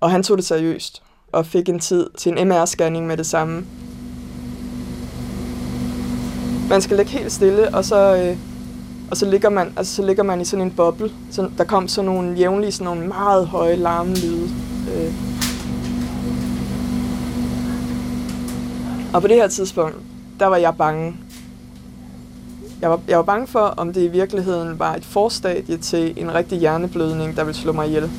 Og 0.00 0.10
han 0.10 0.22
tog 0.22 0.36
det 0.36 0.44
seriøst 0.44 1.02
og 1.32 1.46
fik 1.46 1.68
en 1.68 1.80
tid 1.80 2.06
til 2.18 2.32
en 2.32 2.52
MR-scanning 2.52 3.06
med 3.06 3.16
det 3.16 3.26
samme. 3.26 3.66
Man 6.68 6.82
skal 6.82 6.96
ligge 6.96 7.12
helt 7.12 7.32
stille, 7.32 7.74
og 7.74 7.84
så, 7.84 8.16
øh, 8.16 8.36
og 9.10 9.16
så, 9.16 9.30
ligger 9.30 9.50
man, 9.50 9.72
altså, 9.76 9.94
så 9.94 10.02
ligger 10.02 10.22
man 10.22 10.40
i 10.40 10.44
sådan 10.44 10.64
en 10.64 10.70
boble. 10.70 11.10
Så 11.30 11.50
der 11.58 11.64
kom 11.64 11.88
så 11.88 12.02
nogle 12.02 12.34
jævnlige, 12.34 12.72
sådan 12.72 12.84
nogle 12.84 13.06
meget 13.06 13.46
høje 13.46 13.76
larmelyde. 13.76 14.50
Øh. 14.94 15.12
Og 19.14 19.20
på 19.20 19.28
det 19.28 19.36
her 19.36 19.48
tidspunkt, 19.48 19.96
der 20.40 20.46
var 20.46 20.56
jeg 20.56 20.76
bange. 20.76 21.16
Jeg 22.80 22.90
var, 22.90 23.00
jeg 23.08 23.16
var 23.16 23.24
bange 23.24 23.46
for, 23.46 23.60
om 23.60 23.92
det 23.92 24.02
i 24.02 24.08
virkeligheden 24.08 24.78
var 24.78 24.94
et 24.94 25.04
forstadie 25.04 25.76
til 25.76 26.14
en 26.16 26.34
rigtig 26.34 26.58
hjerneblødning, 26.58 27.36
der 27.36 27.44
ville 27.44 27.58
slå 27.58 27.72
mig 27.72 27.86
ihjel. 27.86 28.10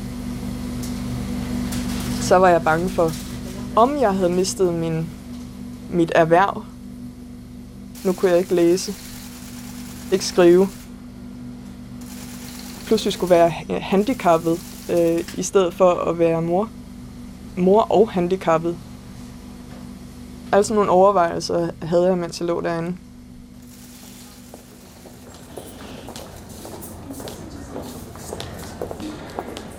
Så 2.22 2.36
var 2.36 2.50
jeg 2.50 2.64
bange 2.64 2.90
for, 2.90 3.12
om 3.76 3.98
jeg 4.02 4.14
havde 4.14 4.30
mistet 4.30 4.74
min, 4.74 5.10
mit 5.90 6.12
erhverv. 6.16 6.64
Nu 8.06 8.14
kunne 8.14 8.32
jeg 8.32 8.40
ikke 8.40 8.56
læse, 8.56 8.94
ikke 10.12 10.26
skrive. 10.26 10.68
Pludselig 12.86 13.14
skulle 13.14 13.30
være 13.30 13.54
øh, 13.70 13.78
handicappet, 13.82 14.60
øh, 14.92 15.24
i 15.38 15.44
stedet 15.44 15.74
for 15.74 15.92
at 15.92 16.20
være 16.20 16.42
mor. 16.42 16.70
Mor 17.58 17.82
og 17.82 18.10
handicappet. 18.10 18.78
Altså 20.52 20.74
nogle 20.74 20.90
overvejelser 20.90 21.70
havde 21.82 22.08
jeg, 22.08 22.18
mens 22.18 22.40
jeg 22.40 22.48
lå 22.48 22.62
derinde. 22.62 22.96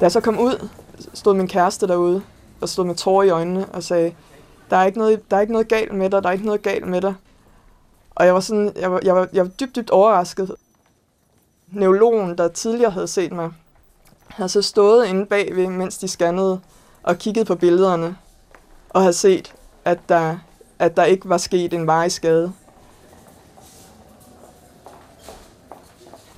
Da 0.00 0.04
jeg 0.04 0.12
så 0.12 0.20
kom 0.20 0.38
ud, 0.38 0.68
stod 1.14 1.34
min 1.34 1.48
kæreste 1.48 1.88
derude 1.88 2.22
og 2.60 2.68
stod 2.68 2.84
med 2.84 2.94
tårer 2.94 3.22
i 3.22 3.30
øjnene 3.30 3.66
og 3.66 3.82
sagde, 3.82 4.14
der 4.70 4.76
er 4.76 4.84
ikke 4.84 4.98
noget, 4.98 5.30
der 5.30 5.36
er 5.36 5.40
ikke 5.40 5.52
noget 5.52 5.68
galt 5.68 5.92
med 5.92 6.10
dig, 6.10 6.22
der 6.22 6.28
er 6.28 6.32
ikke 6.32 6.46
noget 6.46 6.62
galt 6.62 6.88
med 6.88 7.00
dig. 7.00 7.14
Og 8.10 8.26
jeg 8.26 8.34
var 8.34 8.40
sådan, 8.40 8.72
jeg 8.76 8.92
var, 8.92 9.00
jeg 9.02 9.16
var, 9.16 9.28
jeg 9.32 9.44
var 9.44 9.50
dybt, 9.50 9.76
dybt 9.76 9.90
overrasket. 9.90 10.54
Neurologen, 11.68 12.38
der 12.38 12.48
tidligere 12.48 12.90
havde 12.90 13.08
set 13.08 13.32
mig, 13.32 13.50
havde 14.28 14.48
så 14.48 14.62
stået 14.62 15.06
inde 15.06 15.26
bagved, 15.26 15.66
mens 15.66 15.98
de 15.98 16.08
scannede 16.08 16.60
og 17.02 17.18
kiggede 17.18 17.44
på 17.44 17.54
billederne, 17.54 18.16
og 18.90 19.00
havde 19.00 19.12
set, 19.12 19.54
at 19.84 19.98
der, 20.08 20.36
at 20.78 20.96
der 20.96 21.04
ikke 21.04 21.28
var 21.28 21.38
sket 21.38 21.74
en 21.74 21.86
varig 21.86 22.12
skade. 22.12 22.52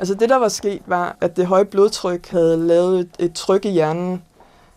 Altså 0.02 0.14
det, 0.14 0.28
der 0.28 0.36
var 0.36 0.48
sket, 0.48 0.82
var, 0.86 1.16
at 1.20 1.36
det 1.36 1.46
høje 1.46 1.64
blodtryk 1.64 2.28
havde 2.28 2.66
lavet 2.66 3.00
et, 3.00 3.10
et 3.18 3.34
tryk 3.34 3.64
i 3.64 3.70
hjernen. 3.70 4.22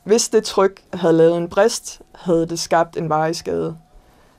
Hvis 0.04 0.30
det 0.30 0.44
tryk 0.44 0.82
havde 0.94 1.14
lavet 1.14 1.38
en 1.38 1.50
brist, 1.50 2.02
havde 2.16 2.46
det 2.46 2.60
skabt 2.60 2.98
en 2.98 3.10
varig 3.10 3.36
skade. 3.36 3.78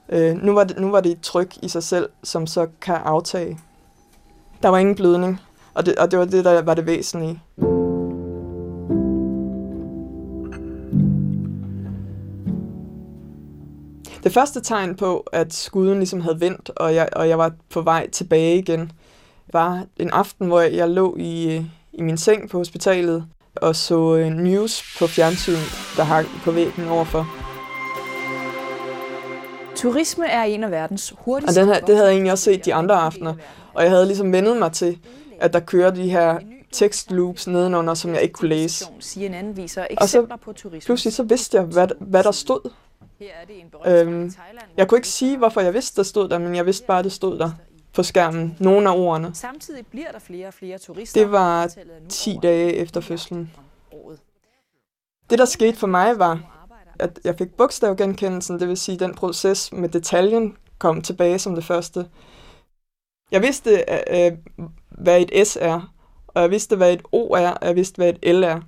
Øh, 0.09 0.43
nu, 0.43 0.55
var 0.55 0.65
det, 0.65 0.79
nu 0.79 0.91
var 0.91 1.01
det 1.01 1.13
et 1.13 1.21
tryk 1.21 1.57
i 1.63 1.69
sig 1.69 1.83
selv, 1.83 2.09
som 2.23 2.47
så 2.47 2.67
kan 2.81 2.95
aftage. 2.95 3.59
Der 4.63 4.69
var 4.69 4.79
ingen 4.79 4.95
blødning, 4.95 5.41
og 5.75 5.87
det, 5.87 5.97
og 5.97 6.11
det 6.11 6.19
var 6.19 6.25
det, 6.25 6.45
der 6.45 6.63
var 6.63 6.75
det 6.75 6.87
væsentlige. 6.87 7.43
Det 14.25 14.35
første 14.35 14.61
tegn 14.61 14.97
på, 14.97 15.27
at 15.33 15.55
skuden 15.55 15.99
ligesom 15.99 16.21
havde 16.21 16.41
vendt, 16.41 16.71
og 16.77 16.95
jeg, 16.95 17.09
og 17.13 17.29
jeg 17.29 17.39
var 17.39 17.53
på 17.71 17.81
vej 17.81 18.11
tilbage 18.11 18.59
igen, 18.59 18.93
var 19.53 19.85
en 19.97 20.11
aften, 20.11 20.47
hvor 20.47 20.61
jeg 20.61 20.89
lå 20.89 21.17
i, 21.19 21.57
i 21.93 22.03
min 22.03 22.17
seng 22.17 22.51
på 22.51 22.59
hospitalet 22.59 23.27
og 23.57 23.77
så 23.77 24.17
øh, 24.17 24.31
news 24.31 24.97
på 24.99 25.07
fjernsyn, 25.07 25.57
der 25.97 26.03
hang 26.03 26.27
på 26.45 26.51
væggen 26.51 26.89
overfor. 26.89 27.27
Turisme 29.75 30.27
er 30.27 30.43
en 30.43 30.65
af 30.65 30.71
verdens 30.71 31.15
hurtigste... 31.19 31.59
Og 31.59 31.67
den 31.67 31.75
her, 31.75 31.81
det 31.81 31.95
havde 31.95 32.09
jeg 32.09 32.15
egentlig 32.15 32.33
også 32.33 32.45
set 32.45 32.65
de 32.65 32.75
andre 32.75 32.95
aftener, 32.95 33.35
og 33.75 33.83
jeg 33.83 33.91
havde 33.91 34.07
ligesom 34.07 34.33
vendet 34.33 34.57
mig 34.57 34.73
til, 34.73 34.99
at 35.41 35.53
der 35.53 35.61
kører 35.61 35.91
de 35.91 36.11
her 36.11 36.39
tekstloops 36.73 37.47
nedenunder, 37.47 37.95
som 37.95 38.15
jeg 38.15 38.23
ikke 38.23 38.33
kunne 38.33 38.49
læse. 38.49 38.87
CNN 39.01 39.57
viser 39.57 39.87
Og 39.97 40.09
så 40.09 40.27
pludselig 40.85 41.13
så 41.13 41.23
vidste 41.23 41.57
jeg, 41.57 41.65
hvad, 41.65 41.89
hvad 42.01 42.25
der 42.25 42.31
stod. 42.31 42.71
Øhm, 43.87 44.33
jeg 44.77 44.89
kunne 44.89 44.99
ikke 44.99 45.09
sige, 45.09 45.39
hvorfor 45.39 45.61
jeg 45.61 45.75
vidste, 45.75 45.97
der 45.97 46.03
stod 46.03 46.29
der, 46.29 46.39
men 46.39 46.55
jeg 46.55 46.67
vidste 46.67 46.87
bare, 46.87 47.03
det 47.03 47.13
stod 47.13 47.39
der 47.39 47.51
på 47.97 48.03
skærmen. 48.03 48.57
Nogle 48.61 48.91
af 48.91 48.95
ordene. 48.97 49.31
Samtidig 49.35 49.87
bliver 49.87 50.13
der 50.13 50.19
flere 50.19 50.47
og 50.47 50.55
flere 50.55 50.79
turister. 50.79 51.21
Det 51.21 51.33
var 51.33 51.71
10 52.09 52.39
dage 52.43 52.73
efter 52.73 53.01
fødslen. 53.01 53.53
Det, 55.31 55.39
der 55.39 55.45
skete 55.45 55.77
for 55.77 55.87
mig, 55.87 56.19
var, 56.19 56.41
at 56.99 57.19
jeg 57.25 57.35
fik 57.39 57.55
bogstavgenkendelsen, 57.55 58.61
det 58.61 58.69
vil 58.69 58.77
sige, 58.77 58.99
den 58.99 59.15
proces 59.15 59.73
med 59.73 59.89
detaljen 59.89 60.57
kom 60.79 61.03
tilbage 61.03 61.39
som 61.39 61.55
det 61.55 61.65
første. 61.65 62.07
Jeg 63.31 63.43
vidste, 63.43 63.85
hvad 64.91 65.21
et 65.21 65.47
S 65.49 65.59
er, 65.61 65.95
og 66.29 66.43
jeg 66.43 66.51
vidste, 66.51 66.77
hvad 66.77 66.93
et 66.93 67.03
O 67.13 67.35
er, 67.35 67.51
og 67.51 67.67
jeg 67.67 67.77
vidste, 67.77 67.97
hvad 67.97 68.09
et 68.09 68.35
L 68.37 68.43
er. 68.43 68.61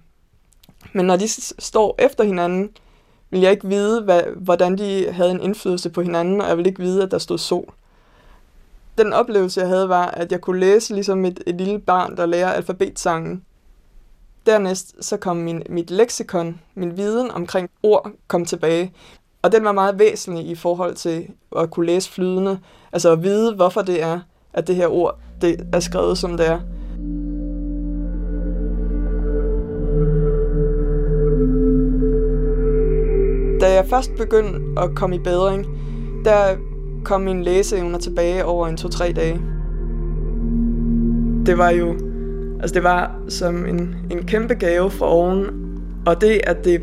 Men 0.92 1.06
når 1.06 1.16
de 1.16 1.28
står 1.58 1.94
efter 1.98 2.24
hinanden, 2.24 2.70
ville 3.30 3.44
jeg 3.44 3.52
ikke 3.52 3.68
vide, 3.68 4.02
hvad, 4.02 4.22
hvordan 4.36 4.78
de 4.78 5.12
havde 5.12 5.30
en 5.30 5.40
indflydelse 5.40 5.90
på 5.90 6.02
hinanden, 6.02 6.40
og 6.40 6.48
jeg 6.48 6.56
ville 6.56 6.68
ikke 6.68 6.82
vide, 6.82 7.02
at 7.02 7.10
der 7.10 7.18
stod 7.18 7.38
sol. 7.38 7.74
Den 8.98 9.12
oplevelse, 9.12 9.60
jeg 9.60 9.68
havde, 9.68 9.88
var, 9.88 10.06
at 10.06 10.32
jeg 10.32 10.40
kunne 10.40 10.60
læse 10.60 10.94
ligesom 10.94 11.24
et, 11.24 11.40
et 11.46 11.54
lille 11.54 11.78
barn, 11.78 12.16
der 12.16 12.26
lærer 12.26 12.52
alfabetsangen. 12.52 13.42
Dernæst 14.46 15.04
så 15.04 15.16
kom 15.16 15.36
min, 15.36 15.62
mit 15.68 15.90
leksikon, 15.90 16.60
min 16.74 16.96
viden 16.96 17.30
omkring 17.30 17.70
ord, 17.82 18.10
kom 18.28 18.44
tilbage. 18.44 18.92
Og 19.42 19.52
den 19.52 19.64
var 19.64 19.72
meget 19.72 19.98
væsentlig 19.98 20.46
i 20.46 20.54
forhold 20.54 20.94
til 20.94 21.28
at 21.56 21.70
kunne 21.70 21.86
læse 21.86 22.10
flydende. 22.10 22.58
Altså 22.92 23.12
at 23.12 23.22
vide, 23.22 23.54
hvorfor 23.54 23.82
det 23.82 24.02
er, 24.02 24.20
at 24.52 24.66
det 24.66 24.76
her 24.76 24.88
ord 24.88 25.18
det 25.40 25.68
er 25.72 25.80
skrevet, 25.80 26.18
som 26.18 26.36
det 26.36 26.46
er. 26.46 26.60
Da 33.60 33.74
jeg 33.74 33.86
først 33.90 34.10
begyndte 34.18 34.80
at 34.80 34.94
komme 34.96 35.16
i 35.16 35.18
bedring, 35.18 35.66
der 36.24 36.56
kom 37.04 37.20
mine 37.20 37.44
læseevner 37.44 37.98
tilbage 37.98 38.44
over 38.44 38.66
en 38.66 38.76
to-tre 38.76 39.12
dage. 39.12 39.40
Det 41.46 41.58
var 41.58 41.70
jo, 41.70 41.92
altså 42.60 42.74
det 42.74 42.82
var 42.82 43.20
som 43.28 43.66
en, 43.66 43.96
en 44.10 44.26
kæmpe 44.26 44.54
gave 44.54 44.90
fra 44.90 45.06
oven, 45.06 45.46
og 46.06 46.20
det, 46.20 46.40
at 46.46 46.64
det 46.64 46.82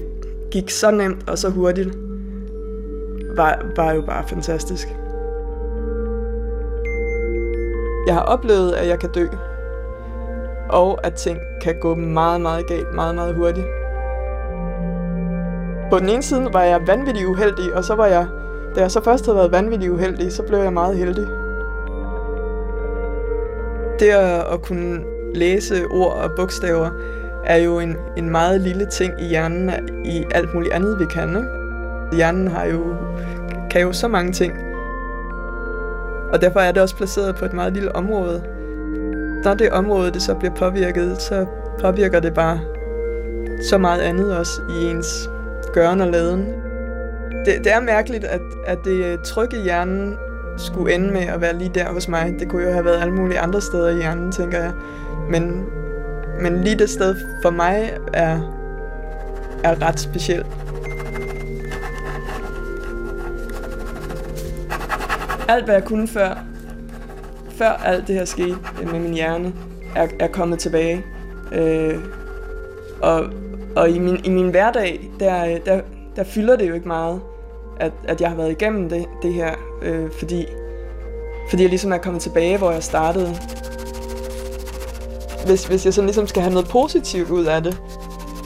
gik 0.51 0.69
så 0.69 0.91
nemt 0.91 1.29
og 1.29 1.37
så 1.37 1.49
hurtigt, 1.49 1.97
var, 3.37 3.65
var 3.75 3.93
jo 3.93 4.01
bare 4.01 4.27
fantastisk. 4.27 4.87
Jeg 8.07 8.13
har 8.15 8.21
oplevet, 8.21 8.71
at 8.71 8.87
jeg 8.87 8.99
kan 8.99 9.09
dø, 9.11 9.27
og 10.69 11.05
at 11.05 11.13
ting 11.13 11.37
kan 11.61 11.75
gå 11.81 11.95
meget, 11.95 12.41
meget 12.41 12.67
galt, 12.67 12.95
meget, 12.95 13.15
meget 13.15 13.35
hurtigt. 13.35 13.65
På 15.91 15.99
den 15.99 16.09
ene 16.09 16.23
side 16.23 16.47
var 16.53 16.63
jeg 16.63 16.87
vanvittig 16.87 17.27
uheldig, 17.27 17.75
og 17.75 17.83
så 17.83 17.95
var 17.95 18.05
jeg, 18.05 18.27
da 18.75 18.81
jeg 18.81 18.91
så 18.91 19.03
først 19.03 19.25
havde 19.25 19.37
været 19.37 19.51
vanvittigt 19.51 19.91
uheldig, 19.91 20.31
så 20.31 20.43
blev 20.43 20.59
jeg 20.59 20.73
meget 20.73 20.97
heldig. 20.97 21.27
Det 23.99 24.09
at, 24.09 24.53
at 24.53 24.61
kunne 24.61 24.99
læse 25.35 25.85
ord 25.91 26.13
og 26.13 26.31
bogstaver 26.35 26.89
er 27.45 27.57
jo 27.57 27.79
en, 27.79 27.95
en 28.17 28.29
meget 28.29 28.61
lille 28.61 28.85
ting 28.85 29.13
i 29.21 29.25
hjernen 29.25 29.71
i 30.05 30.25
alt 30.31 30.53
muligt 30.53 30.73
andet, 30.73 30.99
vi 30.99 31.05
kan. 31.05 31.29
Ikke? 31.29 32.15
Hjernen 32.15 32.47
har 32.47 32.65
jo, 32.65 32.95
kan 33.69 33.81
jo 33.81 33.93
så 33.93 34.07
mange 34.07 34.31
ting. 34.31 34.53
Og 36.33 36.41
derfor 36.41 36.59
er 36.59 36.71
det 36.71 36.81
også 36.81 36.95
placeret 36.95 37.35
på 37.35 37.45
et 37.45 37.53
meget 37.53 37.73
lille 37.73 37.95
område. 37.95 38.43
Når 39.43 39.53
det 39.53 39.69
område 39.69 40.11
det 40.11 40.21
så 40.21 40.35
bliver 40.35 40.55
påvirket, 40.55 41.21
så 41.21 41.45
påvirker 41.79 42.19
det 42.19 42.33
bare 42.33 42.59
så 43.69 43.77
meget 43.77 44.01
andet 44.01 44.37
også 44.37 44.61
i 44.69 44.85
ens 44.89 45.29
gøren 45.73 46.01
og 46.01 46.07
laden. 46.07 46.64
Det, 47.45 47.63
det 47.63 47.73
er 47.73 47.79
mærkeligt, 47.79 48.23
at, 48.23 48.41
at 48.65 48.77
det 48.85 49.21
tryk 49.21 49.53
i 49.53 49.61
hjernen 49.63 50.17
skulle 50.57 50.93
ende 50.93 51.13
med 51.13 51.21
at 51.21 51.41
være 51.41 51.57
lige 51.57 51.71
der 51.75 51.93
hos 51.93 52.07
mig. 52.07 52.35
Det 52.39 52.49
kunne 52.49 52.63
jo 52.63 52.71
have 52.71 52.85
været 52.85 53.01
alle 53.01 53.13
mulige 53.13 53.39
andre 53.39 53.61
steder 53.61 53.89
i 53.89 53.95
hjernen, 53.95 54.31
tænker 54.31 54.59
jeg. 54.59 54.71
Men, 55.29 55.65
men 56.41 56.63
lige 56.63 56.75
det 56.75 56.89
sted 56.89 57.15
for 57.41 57.49
mig 57.49 57.97
er, 58.13 58.39
er 59.63 59.81
ret 59.81 59.99
specielt. 59.99 60.47
Alt, 65.49 65.65
hvad 65.65 65.75
jeg 65.75 65.83
kunne 65.83 66.07
før, 66.07 66.43
før 67.49 67.69
alt 67.69 68.07
det 68.07 68.15
her 68.15 68.25
skete 68.25 68.57
med 68.83 68.99
min 68.99 69.13
hjerne, 69.13 69.53
er, 69.95 70.07
er 70.19 70.27
kommet 70.27 70.59
tilbage. 70.59 71.05
Øh, 71.51 71.99
og 73.01 73.25
og 73.75 73.89
i 73.89 73.99
min, 73.99 74.19
i 74.23 74.29
min 74.29 74.49
hverdag, 74.49 75.11
der, 75.19 75.57
der, 75.65 75.81
der 76.15 76.23
fylder 76.23 76.55
det 76.55 76.69
jo 76.69 76.73
ikke 76.73 76.87
meget, 76.87 77.21
at, 77.79 77.91
at 78.03 78.21
jeg 78.21 78.29
har 78.29 78.35
været 78.35 78.51
igennem 78.51 78.89
det, 78.89 79.05
det 79.21 79.33
her, 79.33 79.51
øh, 79.81 80.11
fordi, 80.11 80.45
fordi 81.49 81.63
jeg 81.63 81.69
ligesom 81.69 81.93
er 81.93 81.97
kommet 81.97 82.21
tilbage, 82.21 82.57
hvor 82.57 82.71
jeg 82.71 82.83
startede. 82.83 83.35
Hvis, 85.45 85.65
hvis 85.65 85.85
jeg 85.85 85.93
sådan 85.93 86.05
ligesom 86.05 86.27
skal 86.27 86.41
have 86.41 86.53
noget 86.53 86.69
positivt 86.69 87.29
ud 87.29 87.45
af 87.45 87.63
det, 87.63 87.81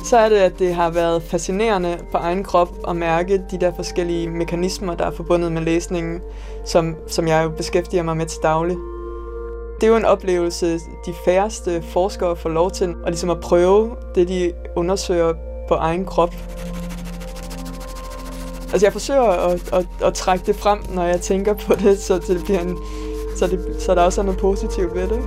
så 0.06 0.18
er 0.18 0.30
det, 0.30 0.36
at 0.36 0.60
det 0.60 0.76
har 0.76 0.89
været 0.89 1.24
fascinerende 1.24 1.98
på 2.12 2.18
egen 2.18 2.44
krop 2.44 2.70
at 2.88 2.96
mærke 2.96 3.42
de 3.52 3.58
der 3.58 3.72
forskellige 3.76 4.30
mekanismer, 4.30 4.96
der 4.96 5.06
er 5.06 5.12
forbundet 5.12 5.52
med 5.52 5.62
læsningen, 5.62 6.22
som, 6.65 6.96
som 7.08 7.28
jeg 7.28 7.44
jo 7.44 7.50
beskæftiger 7.50 8.04
mig 8.04 8.18
med 8.18 8.26
til 8.26 8.39
daglig. 8.44 8.78
Det 9.76 9.88
er 9.88 9.92
jo 9.92 9.98
en 9.98 10.06
oplevelse, 10.06 10.80
de 11.06 11.13
færreste 11.26 11.82
forskere 11.82 12.36
får 12.36 12.50
lov 12.50 12.72
til, 12.72 12.84
at, 12.84 13.08
ligesom 13.08 13.30
at 13.30 13.39
prøve 13.39 13.96
det, 14.15 14.28
de 14.28 14.54
undersøger 14.76 15.34
på 15.68 15.74
egen 15.74 16.06
krop. 16.06 16.34
Altså 18.72 18.86
jeg 18.86 18.94
forsøger 18.94 19.22
at, 19.22 19.74
at, 19.74 19.88
at 20.04 20.14
trække 20.14 20.46
det 20.46 20.56
frem, 20.56 20.80
når 20.90 21.04
jeg 21.04 21.22
tænker 21.22 21.54
på 21.54 21.74
det, 21.74 22.00
så 22.00 22.20
det 22.20 22.44
bliver 22.44 22.60
en, 22.60 22.78
så, 23.38 23.48
det, 23.48 23.82
så 23.82 23.96
der 23.96 24.02
også 24.02 24.22
er 24.22 24.26
noget 24.26 24.40
positivt 24.40 24.96
ved 24.96 25.08
det. 25.10 25.22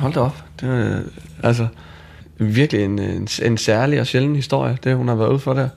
Hold 0.00 0.12
da 0.12 0.20
op. 0.20 0.44
Det 0.60 0.68
er, 0.68 1.02
altså, 1.42 1.68
virkelig 2.38 2.84
en, 2.84 2.98
en, 2.98 3.28
en 3.42 3.58
særlig 3.58 4.00
og 4.00 4.06
sjælden 4.06 4.36
historie, 4.36 4.78
det 4.84 4.96
hun 4.96 5.08
har 5.08 5.14
været 5.14 5.30
ude 5.30 5.38
for 5.38 5.54
der. 5.54 5.68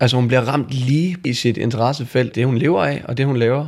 Altså 0.00 0.16
hun 0.16 0.28
bliver 0.28 0.40
ramt 0.40 0.70
lige 0.70 1.16
i 1.24 1.32
sit 1.32 1.56
interessefelt, 1.56 2.34
det 2.34 2.46
hun 2.46 2.58
lever 2.58 2.84
af, 2.84 3.02
og 3.04 3.16
det 3.16 3.26
hun 3.26 3.36
laver. 3.36 3.66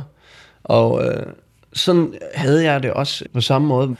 Og 0.63 1.05
øh, 1.05 1.25
sådan 1.73 2.13
havde 2.35 2.63
jeg 2.63 2.83
det 2.83 2.93
også 2.93 3.25
på 3.33 3.41
samme 3.41 3.67
måde. 3.67 3.95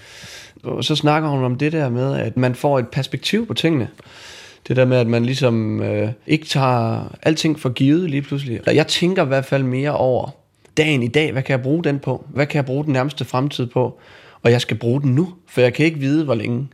Og 0.64 0.84
så 0.84 0.96
snakker 0.96 1.30
hun 1.30 1.44
om 1.44 1.56
det 1.56 1.72
der 1.72 1.90
med, 1.90 2.16
at 2.16 2.38
man 2.38 2.56
får 2.56 2.80
et 2.80 2.88
perspektiv 2.88 3.48
på 3.48 3.54
tingene. 3.54 3.88
Det 4.68 4.76
der 4.76 4.86
med, 4.86 4.98
at 4.98 5.08
man 5.08 5.26
ligesom 5.26 5.82
øh, 5.82 6.10
ikke 6.28 6.46
tager 6.46 7.16
alting 7.24 7.60
for 7.60 7.70
givet 7.70 8.10
lige 8.10 8.22
pludselig. 8.22 8.60
Jeg 8.66 8.88
tænker 8.88 9.24
i 9.24 9.28
hvert 9.28 9.46
fald 9.46 9.64
mere 9.64 9.98
over 9.98 10.30
dagen 10.78 11.04
i 11.04 11.08
dag. 11.08 11.32
Hvad 11.32 11.44
kan 11.44 11.52
jeg 11.52 11.62
bruge 11.62 11.84
den 11.84 12.00
på? 12.00 12.26
Hvad 12.30 12.46
kan 12.46 12.56
jeg 12.56 12.66
bruge 12.66 12.84
den 12.84 12.94
nærmeste 12.94 13.26
fremtid 13.26 13.66
på? 13.66 14.00
Og 14.44 14.52
jeg 14.52 14.62
skal 14.62 14.78
bruge 14.78 15.02
den 15.02 15.16
nu, 15.16 15.34
for 15.48 15.62
jeg 15.62 15.74
kan 15.74 15.86
ikke 15.86 16.00
vide, 16.00 16.24
hvor 16.24 16.36
længe. 16.36 16.68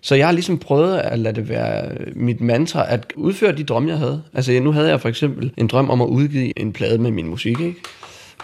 Så 0.00 0.14
jeg 0.14 0.26
har 0.26 0.32
ligesom 0.32 0.58
prøvet 0.58 0.98
at 0.98 1.18
lade 1.18 1.34
det 1.34 1.48
være 1.48 1.92
mit 2.14 2.40
mantra, 2.40 2.92
at 2.92 3.12
udføre 3.16 3.52
de 3.52 3.64
drømme, 3.64 3.88
jeg 3.88 3.98
havde. 3.98 4.22
Altså 4.34 4.60
nu 4.60 4.72
havde 4.72 4.88
jeg 4.88 5.00
for 5.00 5.08
eksempel 5.08 5.52
en 5.56 5.66
drøm 5.66 5.90
om 5.90 6.00
at 6.00 6.06
udgive 6.06 6.58
en 6.58 6.72
plade 6.72 6.98
med 6.98 7.10
min 7.10 7.26
musik, 7.26 7.60
ikke? 7.60 7.76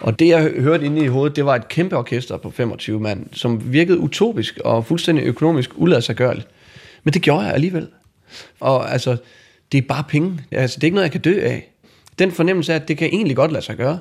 Og 0.01 0.19
det, 0.19 0.29
jeg 0.29 0.43
hørte 0.43 0.87
inde 0.87 1.05
i 1.05 1.07
hovedet, 1.07 1.37
det 1.37 1.47
var 1.47 1.55
et 1.55 1.69
kæmpe 1.69 1.97
orkester 1.97 2.37
på 2.37 2.51
25 2.51 3.01
mand, 3.01 3.27
som 3.33 3.73
virkede 3.73 3.99
utopisk 3.99 4.59
og 4.65 4.87
fuldstændig 4.87 5.25
økonomisk 5.25 5.71
uladsiggørligt. 5.77 6.49
Men 7.05 7.15
det 7.15 7.23
gjorde 7.23 7.45
jeg 7.45 7.55
alligevel. 7.55 7.89
Og 8.61 8.93
altså, 8.93 9.17
det 9.73 9.79
er 9.79 9.83
bare 9.89 10.05
penge. 10.09 10.39
Altså, 10.51 10.77
det 10.77 10.85
er 10.85 10.87
ikke 10.87 10.95
noget, 10.95 11.05
jeg 11.05 11.13
kan 11.13 11.21
dø 11.21 11.41
af. 11.43 11.73
Den 12.19 12.33
fornemmelse 12.33 12.73
af, 12.73 12.77
at 12.77 12.89
det 12.89 12.99
kan 12.99 13.09
egentlig 13.13 13.37
godt 13.37 13.53
lade 13.53 13.65
sig 13.65 13.77
gøre. 13.77 13.99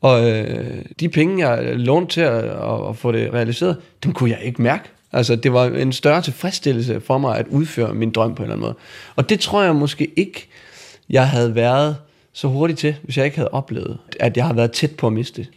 Og 0.00 0.30
øh, 0.30 0.84
de 1.00 1.08
penge, 1.08 1.48
jeg 1.48 1.76
lånte 1.76 2.14
til 2.14 2.20
at, 2.20 2.44
at, 2.44 2.88
at 2.88 2.96
få 2.96 3.12
det 3.12 3.32
realiseret, 3.32 3.76
dem 4.04 4.12
kunne 4.12 4.30
jeg 4.30 4.40
ikke 4.42 4.62
mærke. 4.62 4.88
Altså, 5.12 5.36
det 5.36 5.52
var 5.52 5.66
en 5.66 5.92
større 5.92 6.22
tilfredsstillelse 6.22 7.00
for 7.00 7.18
mig 7.18 7.38
at 7.38 7.46
udføre 7.48 7.94
min 7.94 8.10
drøm 8.10 8.34
på 8.34 8.42
en 8.42 8.44
eller 8.44 8.54
anden 8.54 8.66
måde. 8.66 8.74
Og 9.16 9.28
det 9.28 9.40
tror 9.40 9.62
jeg 9.62 9.76
måske 9.76 10.10
ikke, 10.16 10.48
jeg 11.10 11.28
havde 11.28 11.54
været 11.54 11.96
så 12.32 12.48
hurtigt 12.48 12.78
til, 12.78 12.96
hvis 13.02 13.16
jeg 13.16 13.24
ikke 13.24 13.36
havde 13.36 13.50
oplevet, 13.50 13.98
at 14.20 14.36
jeg 14.36 14.46
har 14.46 14.52
været 14.52 14.72
tæt 14.72 14.90
på 14.90 15.06
at 15.06 15.12
miste 15.12 15.42
det. 15.42 15.50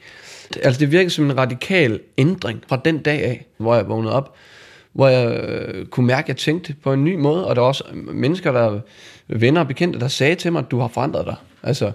Altså, 0.63 0.79
det 0.79 0.91
virkede 0.91 1.09
som 1.09 1.25
en 1.25 1.37
radikal 1.37 1.99
ændring 2.17 2.63
fra 2.67 2.81
den 2.85 2.97
dag 2.97 3.23
af, 3.23 3.45
hvor 3.57 3.75
jeg 3.75 3.89
vågnede 3.89 4.13
op, 4.13 4.35
hvor 4.93 5.07
jeg 5.07 5.39
øh, 5.39 5.85
kunne 5.85 6.07
mærke, 6.07 6.25
at 6.25 6.27
jeg 6.27 6.37
tænkte 6.37 6.75
på 6.83 6.93
en 6.93 7.03
ny 7.03 7.15
måde, 7.15 7.47
og 7.47 7.55
der 7.55 7.61
var 7.61 7.67
også 7.67 7.83
mennesker, 7.93 8.51
der 8.51 8.79
venner 9.27 9.61
og 9.61 9.67
bekendte, 9.67 9.99
der 9.99 10.07
sagde 10.07 10.35
til 10.35 10.51
mig, 10.51 10.59
at 10.59 10.71
du 10.71 10.79
har 10.79 10.87
forandret 10.87 11.25
dig. 11.25 11.35
Altså, 11.63 11.91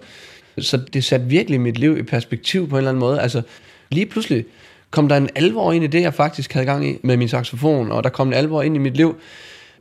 så 0.59 0.77
det 0.77 1.05
satte 1.05 1.27
virkelig 1.27 1.61
mit 1.61 1.79
liv 1.79 1.99
i 1.99 2.03
perspektiv 2.03 2.69
på 2.69 2.75
en 2.75 2.79
eller 2.79 2.91
anden 2.91 3.01
måde. 3.01 3.21
Altså, 3.21 3.43
lige 3.91 4.07
pludselig 4.07 4.45
kom 4.91 5.09
der 5.09 5.17
en 5.17 5.29
alvor 5.35 5.73
ind 5.73 5.85
i 5.85 5.87
det, 5.87 6.03
jeg 6.03 6.15
faktisk 6.15 6.53
havde 6.53 6.67
gang 6.67 6.89
i 6.89 6.99
med 7.03 7.17
min 7.17 7.29
saxofon, 7.29 7.93
og 7.93 8.05
der 8.05 8.11
kom 8.11 8.29
en 8.29 8.35
alvor 8.35 8.63
ind 8.63 8.77
i 8.77 8.79
mit 8.79 8.97
liv 8.97 9.17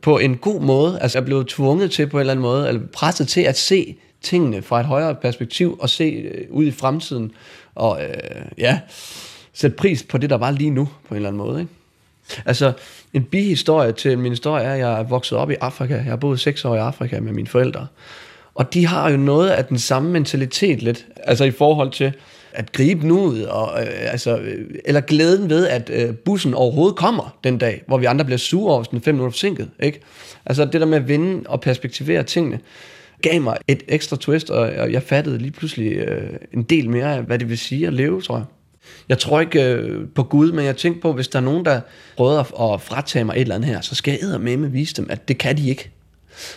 på 0.02 0.18
en 0.18 0.36
god 0.36 0.60
måde. 0.60 0.98
Altså, 1.00 1.18
jeg 1.18 1.24
blev 1.24 1.44
tvunget 1.44 1.90
til 1.90 2.06
på 2.06 2.16
en 2.16 2.20
eller 2.20 2.32
anden 2.32 2.42
måde, 2.42 2.68
eller 2.68 2.80
presset 2.92 3.28
til 3.28 3.40
at 3.40 3.58
se 3.58 3.96
tingene 4.22 4.62
fra 4.62 4.80
et 4.80 4.86
højere 4.86 5.14
perspektiv, 5.14 5.78
og 5.80 5.90
se 5.90 6.04
øh, 6.04 6.46
ud 6.50 6.64
i 6.64 6.70
fremtiden, 6.70 7.32
og 7.74 8.02
øh, 8.02 8.14
ja, 8.58 8.80
sætte 9.52 9.76
pris 9.76 10.02
på 10.02 10.18
det, 10.18 10.30
der 10.30 10.36
var 10.36 10.50
lige 10.50 10.70
nu, 10.70 10.88
på 11.08 11.14
en 11.14 11.16
eller 11.16 11.28
anden 11.28 11.42
måde. 11.42 11.60
Ikke? 11.60 11.72
Altså, 12.46 12.72
en 13.12 13.24
bihistorie 13.24 13.92
til 13.92 14.18
min 14.18 14.32
historie 14.32 14.64
er, 14.64 14.72
at 14.72 14.78
jeg 14.78 14.98
er 14.98 15.02
vokset 15.02 15.38
op 15.38 15.50
i 15.50 15.54
Afrika. 15.60 15.94
Jeg 15.94 16.04
har 16.04 16.16
boet 16.16 16.40
seks 16.40 16.64
år 16.64 16.74
i 16.74 16.78
Afrika 16.78 17.20
med 17.20 17.32
mine 17.32 17.48
forældre. 17.48 17.86
Og 18.54 18.74
de 18.74 18.86
har 18.86 19.10
jo 19.10 19.16
noget 19.16 19.50
af 19.50 19.64
den 19.64 19.78
samme 19.78 20.10
mentalitet 20.10 20.82
lidt, 20.82 21.06
altså 21.24 21.44
i 21.44 21.50
forhold 21.50 21.90
til 21.90 22.12
at 22.52 22.72
gribe 22.72 23.06
nu 23.06 23.20
ud, 23.20 23.40
og, 23.40 23.82
øh, 23.82 24.12
altså, 24.12 24.38
øh, 24.38 24.68
eller 24.84 25.00
glæden 25.00 25.50
ved, 25.50 25.66
at 25.66 25.90
øh, 25.90 26.14
bussen 26.14 26.54
overhovedet 26.54 26.96
kommer 26.96 27.38
den 27.44 27.58
dag, 27.58 27.82
hvor 27.86 27.98
vi 27.98 28.04
andre 28.04 28.24
bliver 28.24 28.38
sure 28.38 28.70
over, 28.70 28.80
hvis 28.80 28.88
den 28.88 28.98
er 28.98 29.02
fem 29.02 29.14
minutter 29.14 29.32
forsinket. 29.32 29.70
Ikke? 29.80 30.00
Altså 30.46 30.64
det 30.64 30.80
der 30.80 30.86
med 30.86 30.98
at 30.98 31.08
vinde 31.08 31.42
og 31.48 31.60
perspektivere 31.60 32.22
tingene. 32.22 32.58
gav 33.22 33.40
mig 33.40 33.56
et 33.68 33.82
ekstra 33.88 34.16
twist, 34.16 34.50
og 34.50 34.92
jeg 34.92 35.02
fattede 35.02 35.38
lige 35.38 35.50
pludselig 35.50 35.92
øh, 35.92 36.30
en 36.54 36.62
del 36.62 36.90
mere 36.90 37.16
af, 37.16 37.22
hvad 37.22 37.38
det 37.38 37.48
vil 37.48 37.58
sige 37.58 37.86
at 37.86 37.92
leve, 37.92 38.22
tror 38.22 38.36
jeg. 38.36 38.44
Jeg 39.08 39.18
tror 39.18 39.40
ikke 39.40 39.64
øh, 39.64 40.08
på 40.14 40.22
Gud, 40.22 40.52
men 40.52 40.64
jeg 40.64 40.76
tænkte 40.76 41.00
på, 41.00 41.12
hvis 41.12 41.28
der 41.28 41.38
er 41.38 41.42
nogen, 41.42 41.64
der 41.64 41.80
prøver 42.16 42.38
at, 42.38 42.74
at 42.74 42.80
fratage 42.80 43.24
mig 43.24 43.34
et 43.34 43.40
eller 43.40 43.54
andet 43.54 43.70
her, 43.70 43.80
så 43.80 43.94
skal 43.94 44.18
jeg 44.22 44.40
med 44.40 44.56
med 44.56 44.68
vise 44.68 44.94
dem, 44.94 45.06
at 45.10 45.28
det 45.28 45.38
kan 45.38 45.56
de 45.56 45.68
ikke. 45.68 45.90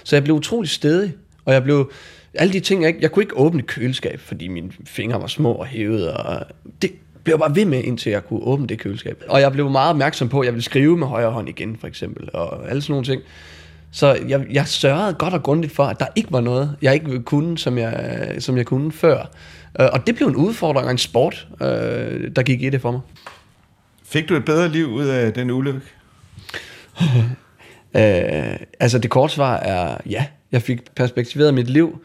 Så 0.03 0.15
jeg 0.15 0.23
blev 0.23 0.36
utrolig 0.36 0.69
stedig, 0.69 1.13
og 1.45 1.53
jeg 1.53 1.63
blev... 1.63 1.91
Alle 2.34 2.54
de 2.54 2.60
ting, 2.60 2.82
jeg, 2.82 2.88
ikke, 2.88 3.02
jeg 3.02 3.12
kunne 3.12 3.24
ikke 3.24 3.38
åbne 3.38 3.60
et 3.60 3.67
køleskab, 3.67 4.19
fordi 4.19 4.48
mine 4.48 4.72
fingre 4.86 5.22
var 5.22 5.28
små 5.28 5.52
og 5.52 5.65
hævet, 5.65 6.12
og 6.12 6.46
det 6.82 6.91
blev 7.24 7.39
bare 7.39 7.56
ved 7.56 7.65
med, 7.65 7.84
indtil 7.84 8.10
jeg 8.10 8.26
kunne 8.26 8.43
åbne 8.43 8.67
det 8.67 8.80
køleskab. 8.80 9.24
Og 9.28 9.41
jeg 9.41 9.52
blev 9.52 9.69
meget 9.69 9.89
opmærksom 9.89 10.30
på, 10.30 10.39
at 10.39 10.46
jeg 10.46 10.54
ville 10.54 10.63
skrive 10.63 10.98
med 10.98 11.08
højre 11.08 11.32
hånd 11.32 11.50
igen, 11.50 11.78
for 11.80 11.88
eksempel, 11.88 12.30
og 12.34 12.69
alle 12.69 12.82
sådan 12.82 12.91
nogle 12.93 13.06
ting. 13.06 13.22
Så 13.91 14.17
jeg, 14.28 14.46
jeg 14.52 14.67
sørgede 14.67 15.13
godt 15.13 15.34
og 15.34 15.43
grundigt 15.43 15.74
for, 15.74 15.84
at 15.84 16.00
der 16.00 16.06
ikke 16.15 16.32
var 16.32 16.41
noget, 16.41 16.76
jeg 16.82 16.93
ikke 16.93 17.22
kunne, 17.22 17.58
som 17.58 17.78
jeg, 17.78 18.36
som 18.39 18.58
jeg 18.58 18.65
kunne 18.65 18.91
før. 18.91 19.19
Øh, 19.80 19.88
og 19.93 20.08
det 20.08 20.15
blev 20.15 20.28
en 20.28 20.36
udfordring 20.36 20.86
og 20.86 20.91
en 20.91 20.98
sport, 20.98 21.48
øh, 21.62 22.32
der 22.36 22.43
gik 22.43 22.62
i 22.62 22.69
det 22.69 22.82
for 22.82 22.91
mig. 22.91 23.02
Fik 24.06 24.30
du 24.30 24.36
et 24.36 24.46
bedre 24.46 24.69
liv 24.69 24.88
ud 24.88 25.06
af 25.06 25.34
den 25.34 25.52
ulykke? 25.52 25.82
øh, 27.98 28.56
altså 28.80 29.00
det 29.00 29.12
korte 29.12 29.34
svar 29.34 29.56
er 29.56 29.98
ja. 30.10 30.26
Jeg 30.52 30.62
fik 30.62 30.80
perspektiveret 30.96 31.54
mit 31.54 31.69
liv, 31.69 32.02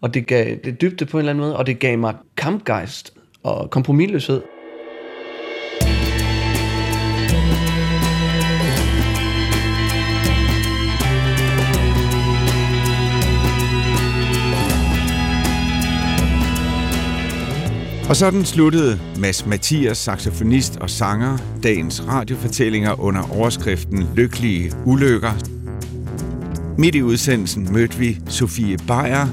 og 0.00 0.14
det 0.14 0.26
gav 0.26 0.56
det 0.64 0.80
dybde 0.80 1.06
på 1.06 1.16
en 1.16 1.18
eller 1.18 1.30
anden 1.30 1.44
måde, 1.44 1.56
og 1.56 1.66
det 1.66 1.78
gav 1.78 1.98
mig 1.98 2.14
kampgejst 2.36 3.12
og 3.42 3.70
kompromilløshed. 3.70 4.42
Og 18.08 18.16
sådan 18.16 18.44
sluttede 18.44 19.00
Mads 19.18 19.46
Mathias, 19.46 19.98
saxofonist 19.98 20.76
og 20.76 20.90
sanger, 20.90 21.38
dagens 21.62 22.06
radiofortællinger 22.08 23.00
under 23.00 23.36
overskriften 23.38 24.08
Lykkelige 24.14 24.72
Ulykker. 24.86 25.32
Midt 26.78 26.94
i 26.94 27.02
udsendelsen 27.02 27.72
mødte 27.72 27.98
vi 27.98 28.18
Sofie 28.26 28.76
Beyer, 28.76 29.26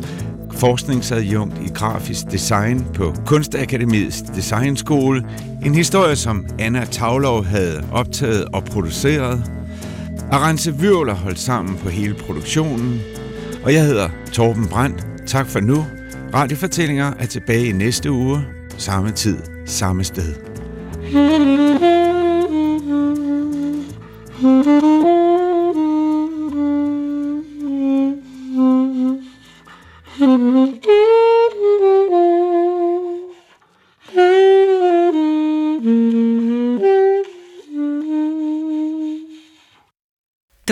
forskningsadjunkt 0.55 1.55
i 1.65 1.69
grafisk 1.73 2.31
design 2.31 2.85
på 2.93 3.13
Kunstakademiets 3.25 4.21
Designskole. 4.21 5.25
En 5.65 5.75
historie, 5.75 6.15
som 6.15 6.45
Anna 6.59 6.85
Tavlov 6.85 7.45
havde 7.45 7.83
optaget 7.91 8.45
og 8.53 8.63
produceret. 8.63 9.51
Arance 10.31 10.75
Vyrler 10.75 11.15
holdt 11.15 11.39
sammen 11.39 11.77
på 11.77 11.89
hele 11.89 12.13
produktionen. 12.13 13.01
Og 13.63 13.73
jeg 13.73 13.85
hedder 13.85 14.09
Torben 14.31 14.67
Brandt. 14.67 15.07
Tak 15.27 15.47
for 15.47 15.59
nu. 15.59 15.85
Radiofortællinger 16.33 17.13
er 17.19 17.25
tilbage 17.25 17.65
i 17.65 17.71
næste 17.71 18.11
uge. 18.11 18.45
Samme 18.77 19.11
tid, 19.11 19.37
samme 19.65 20.03
sted. 20.03 20.33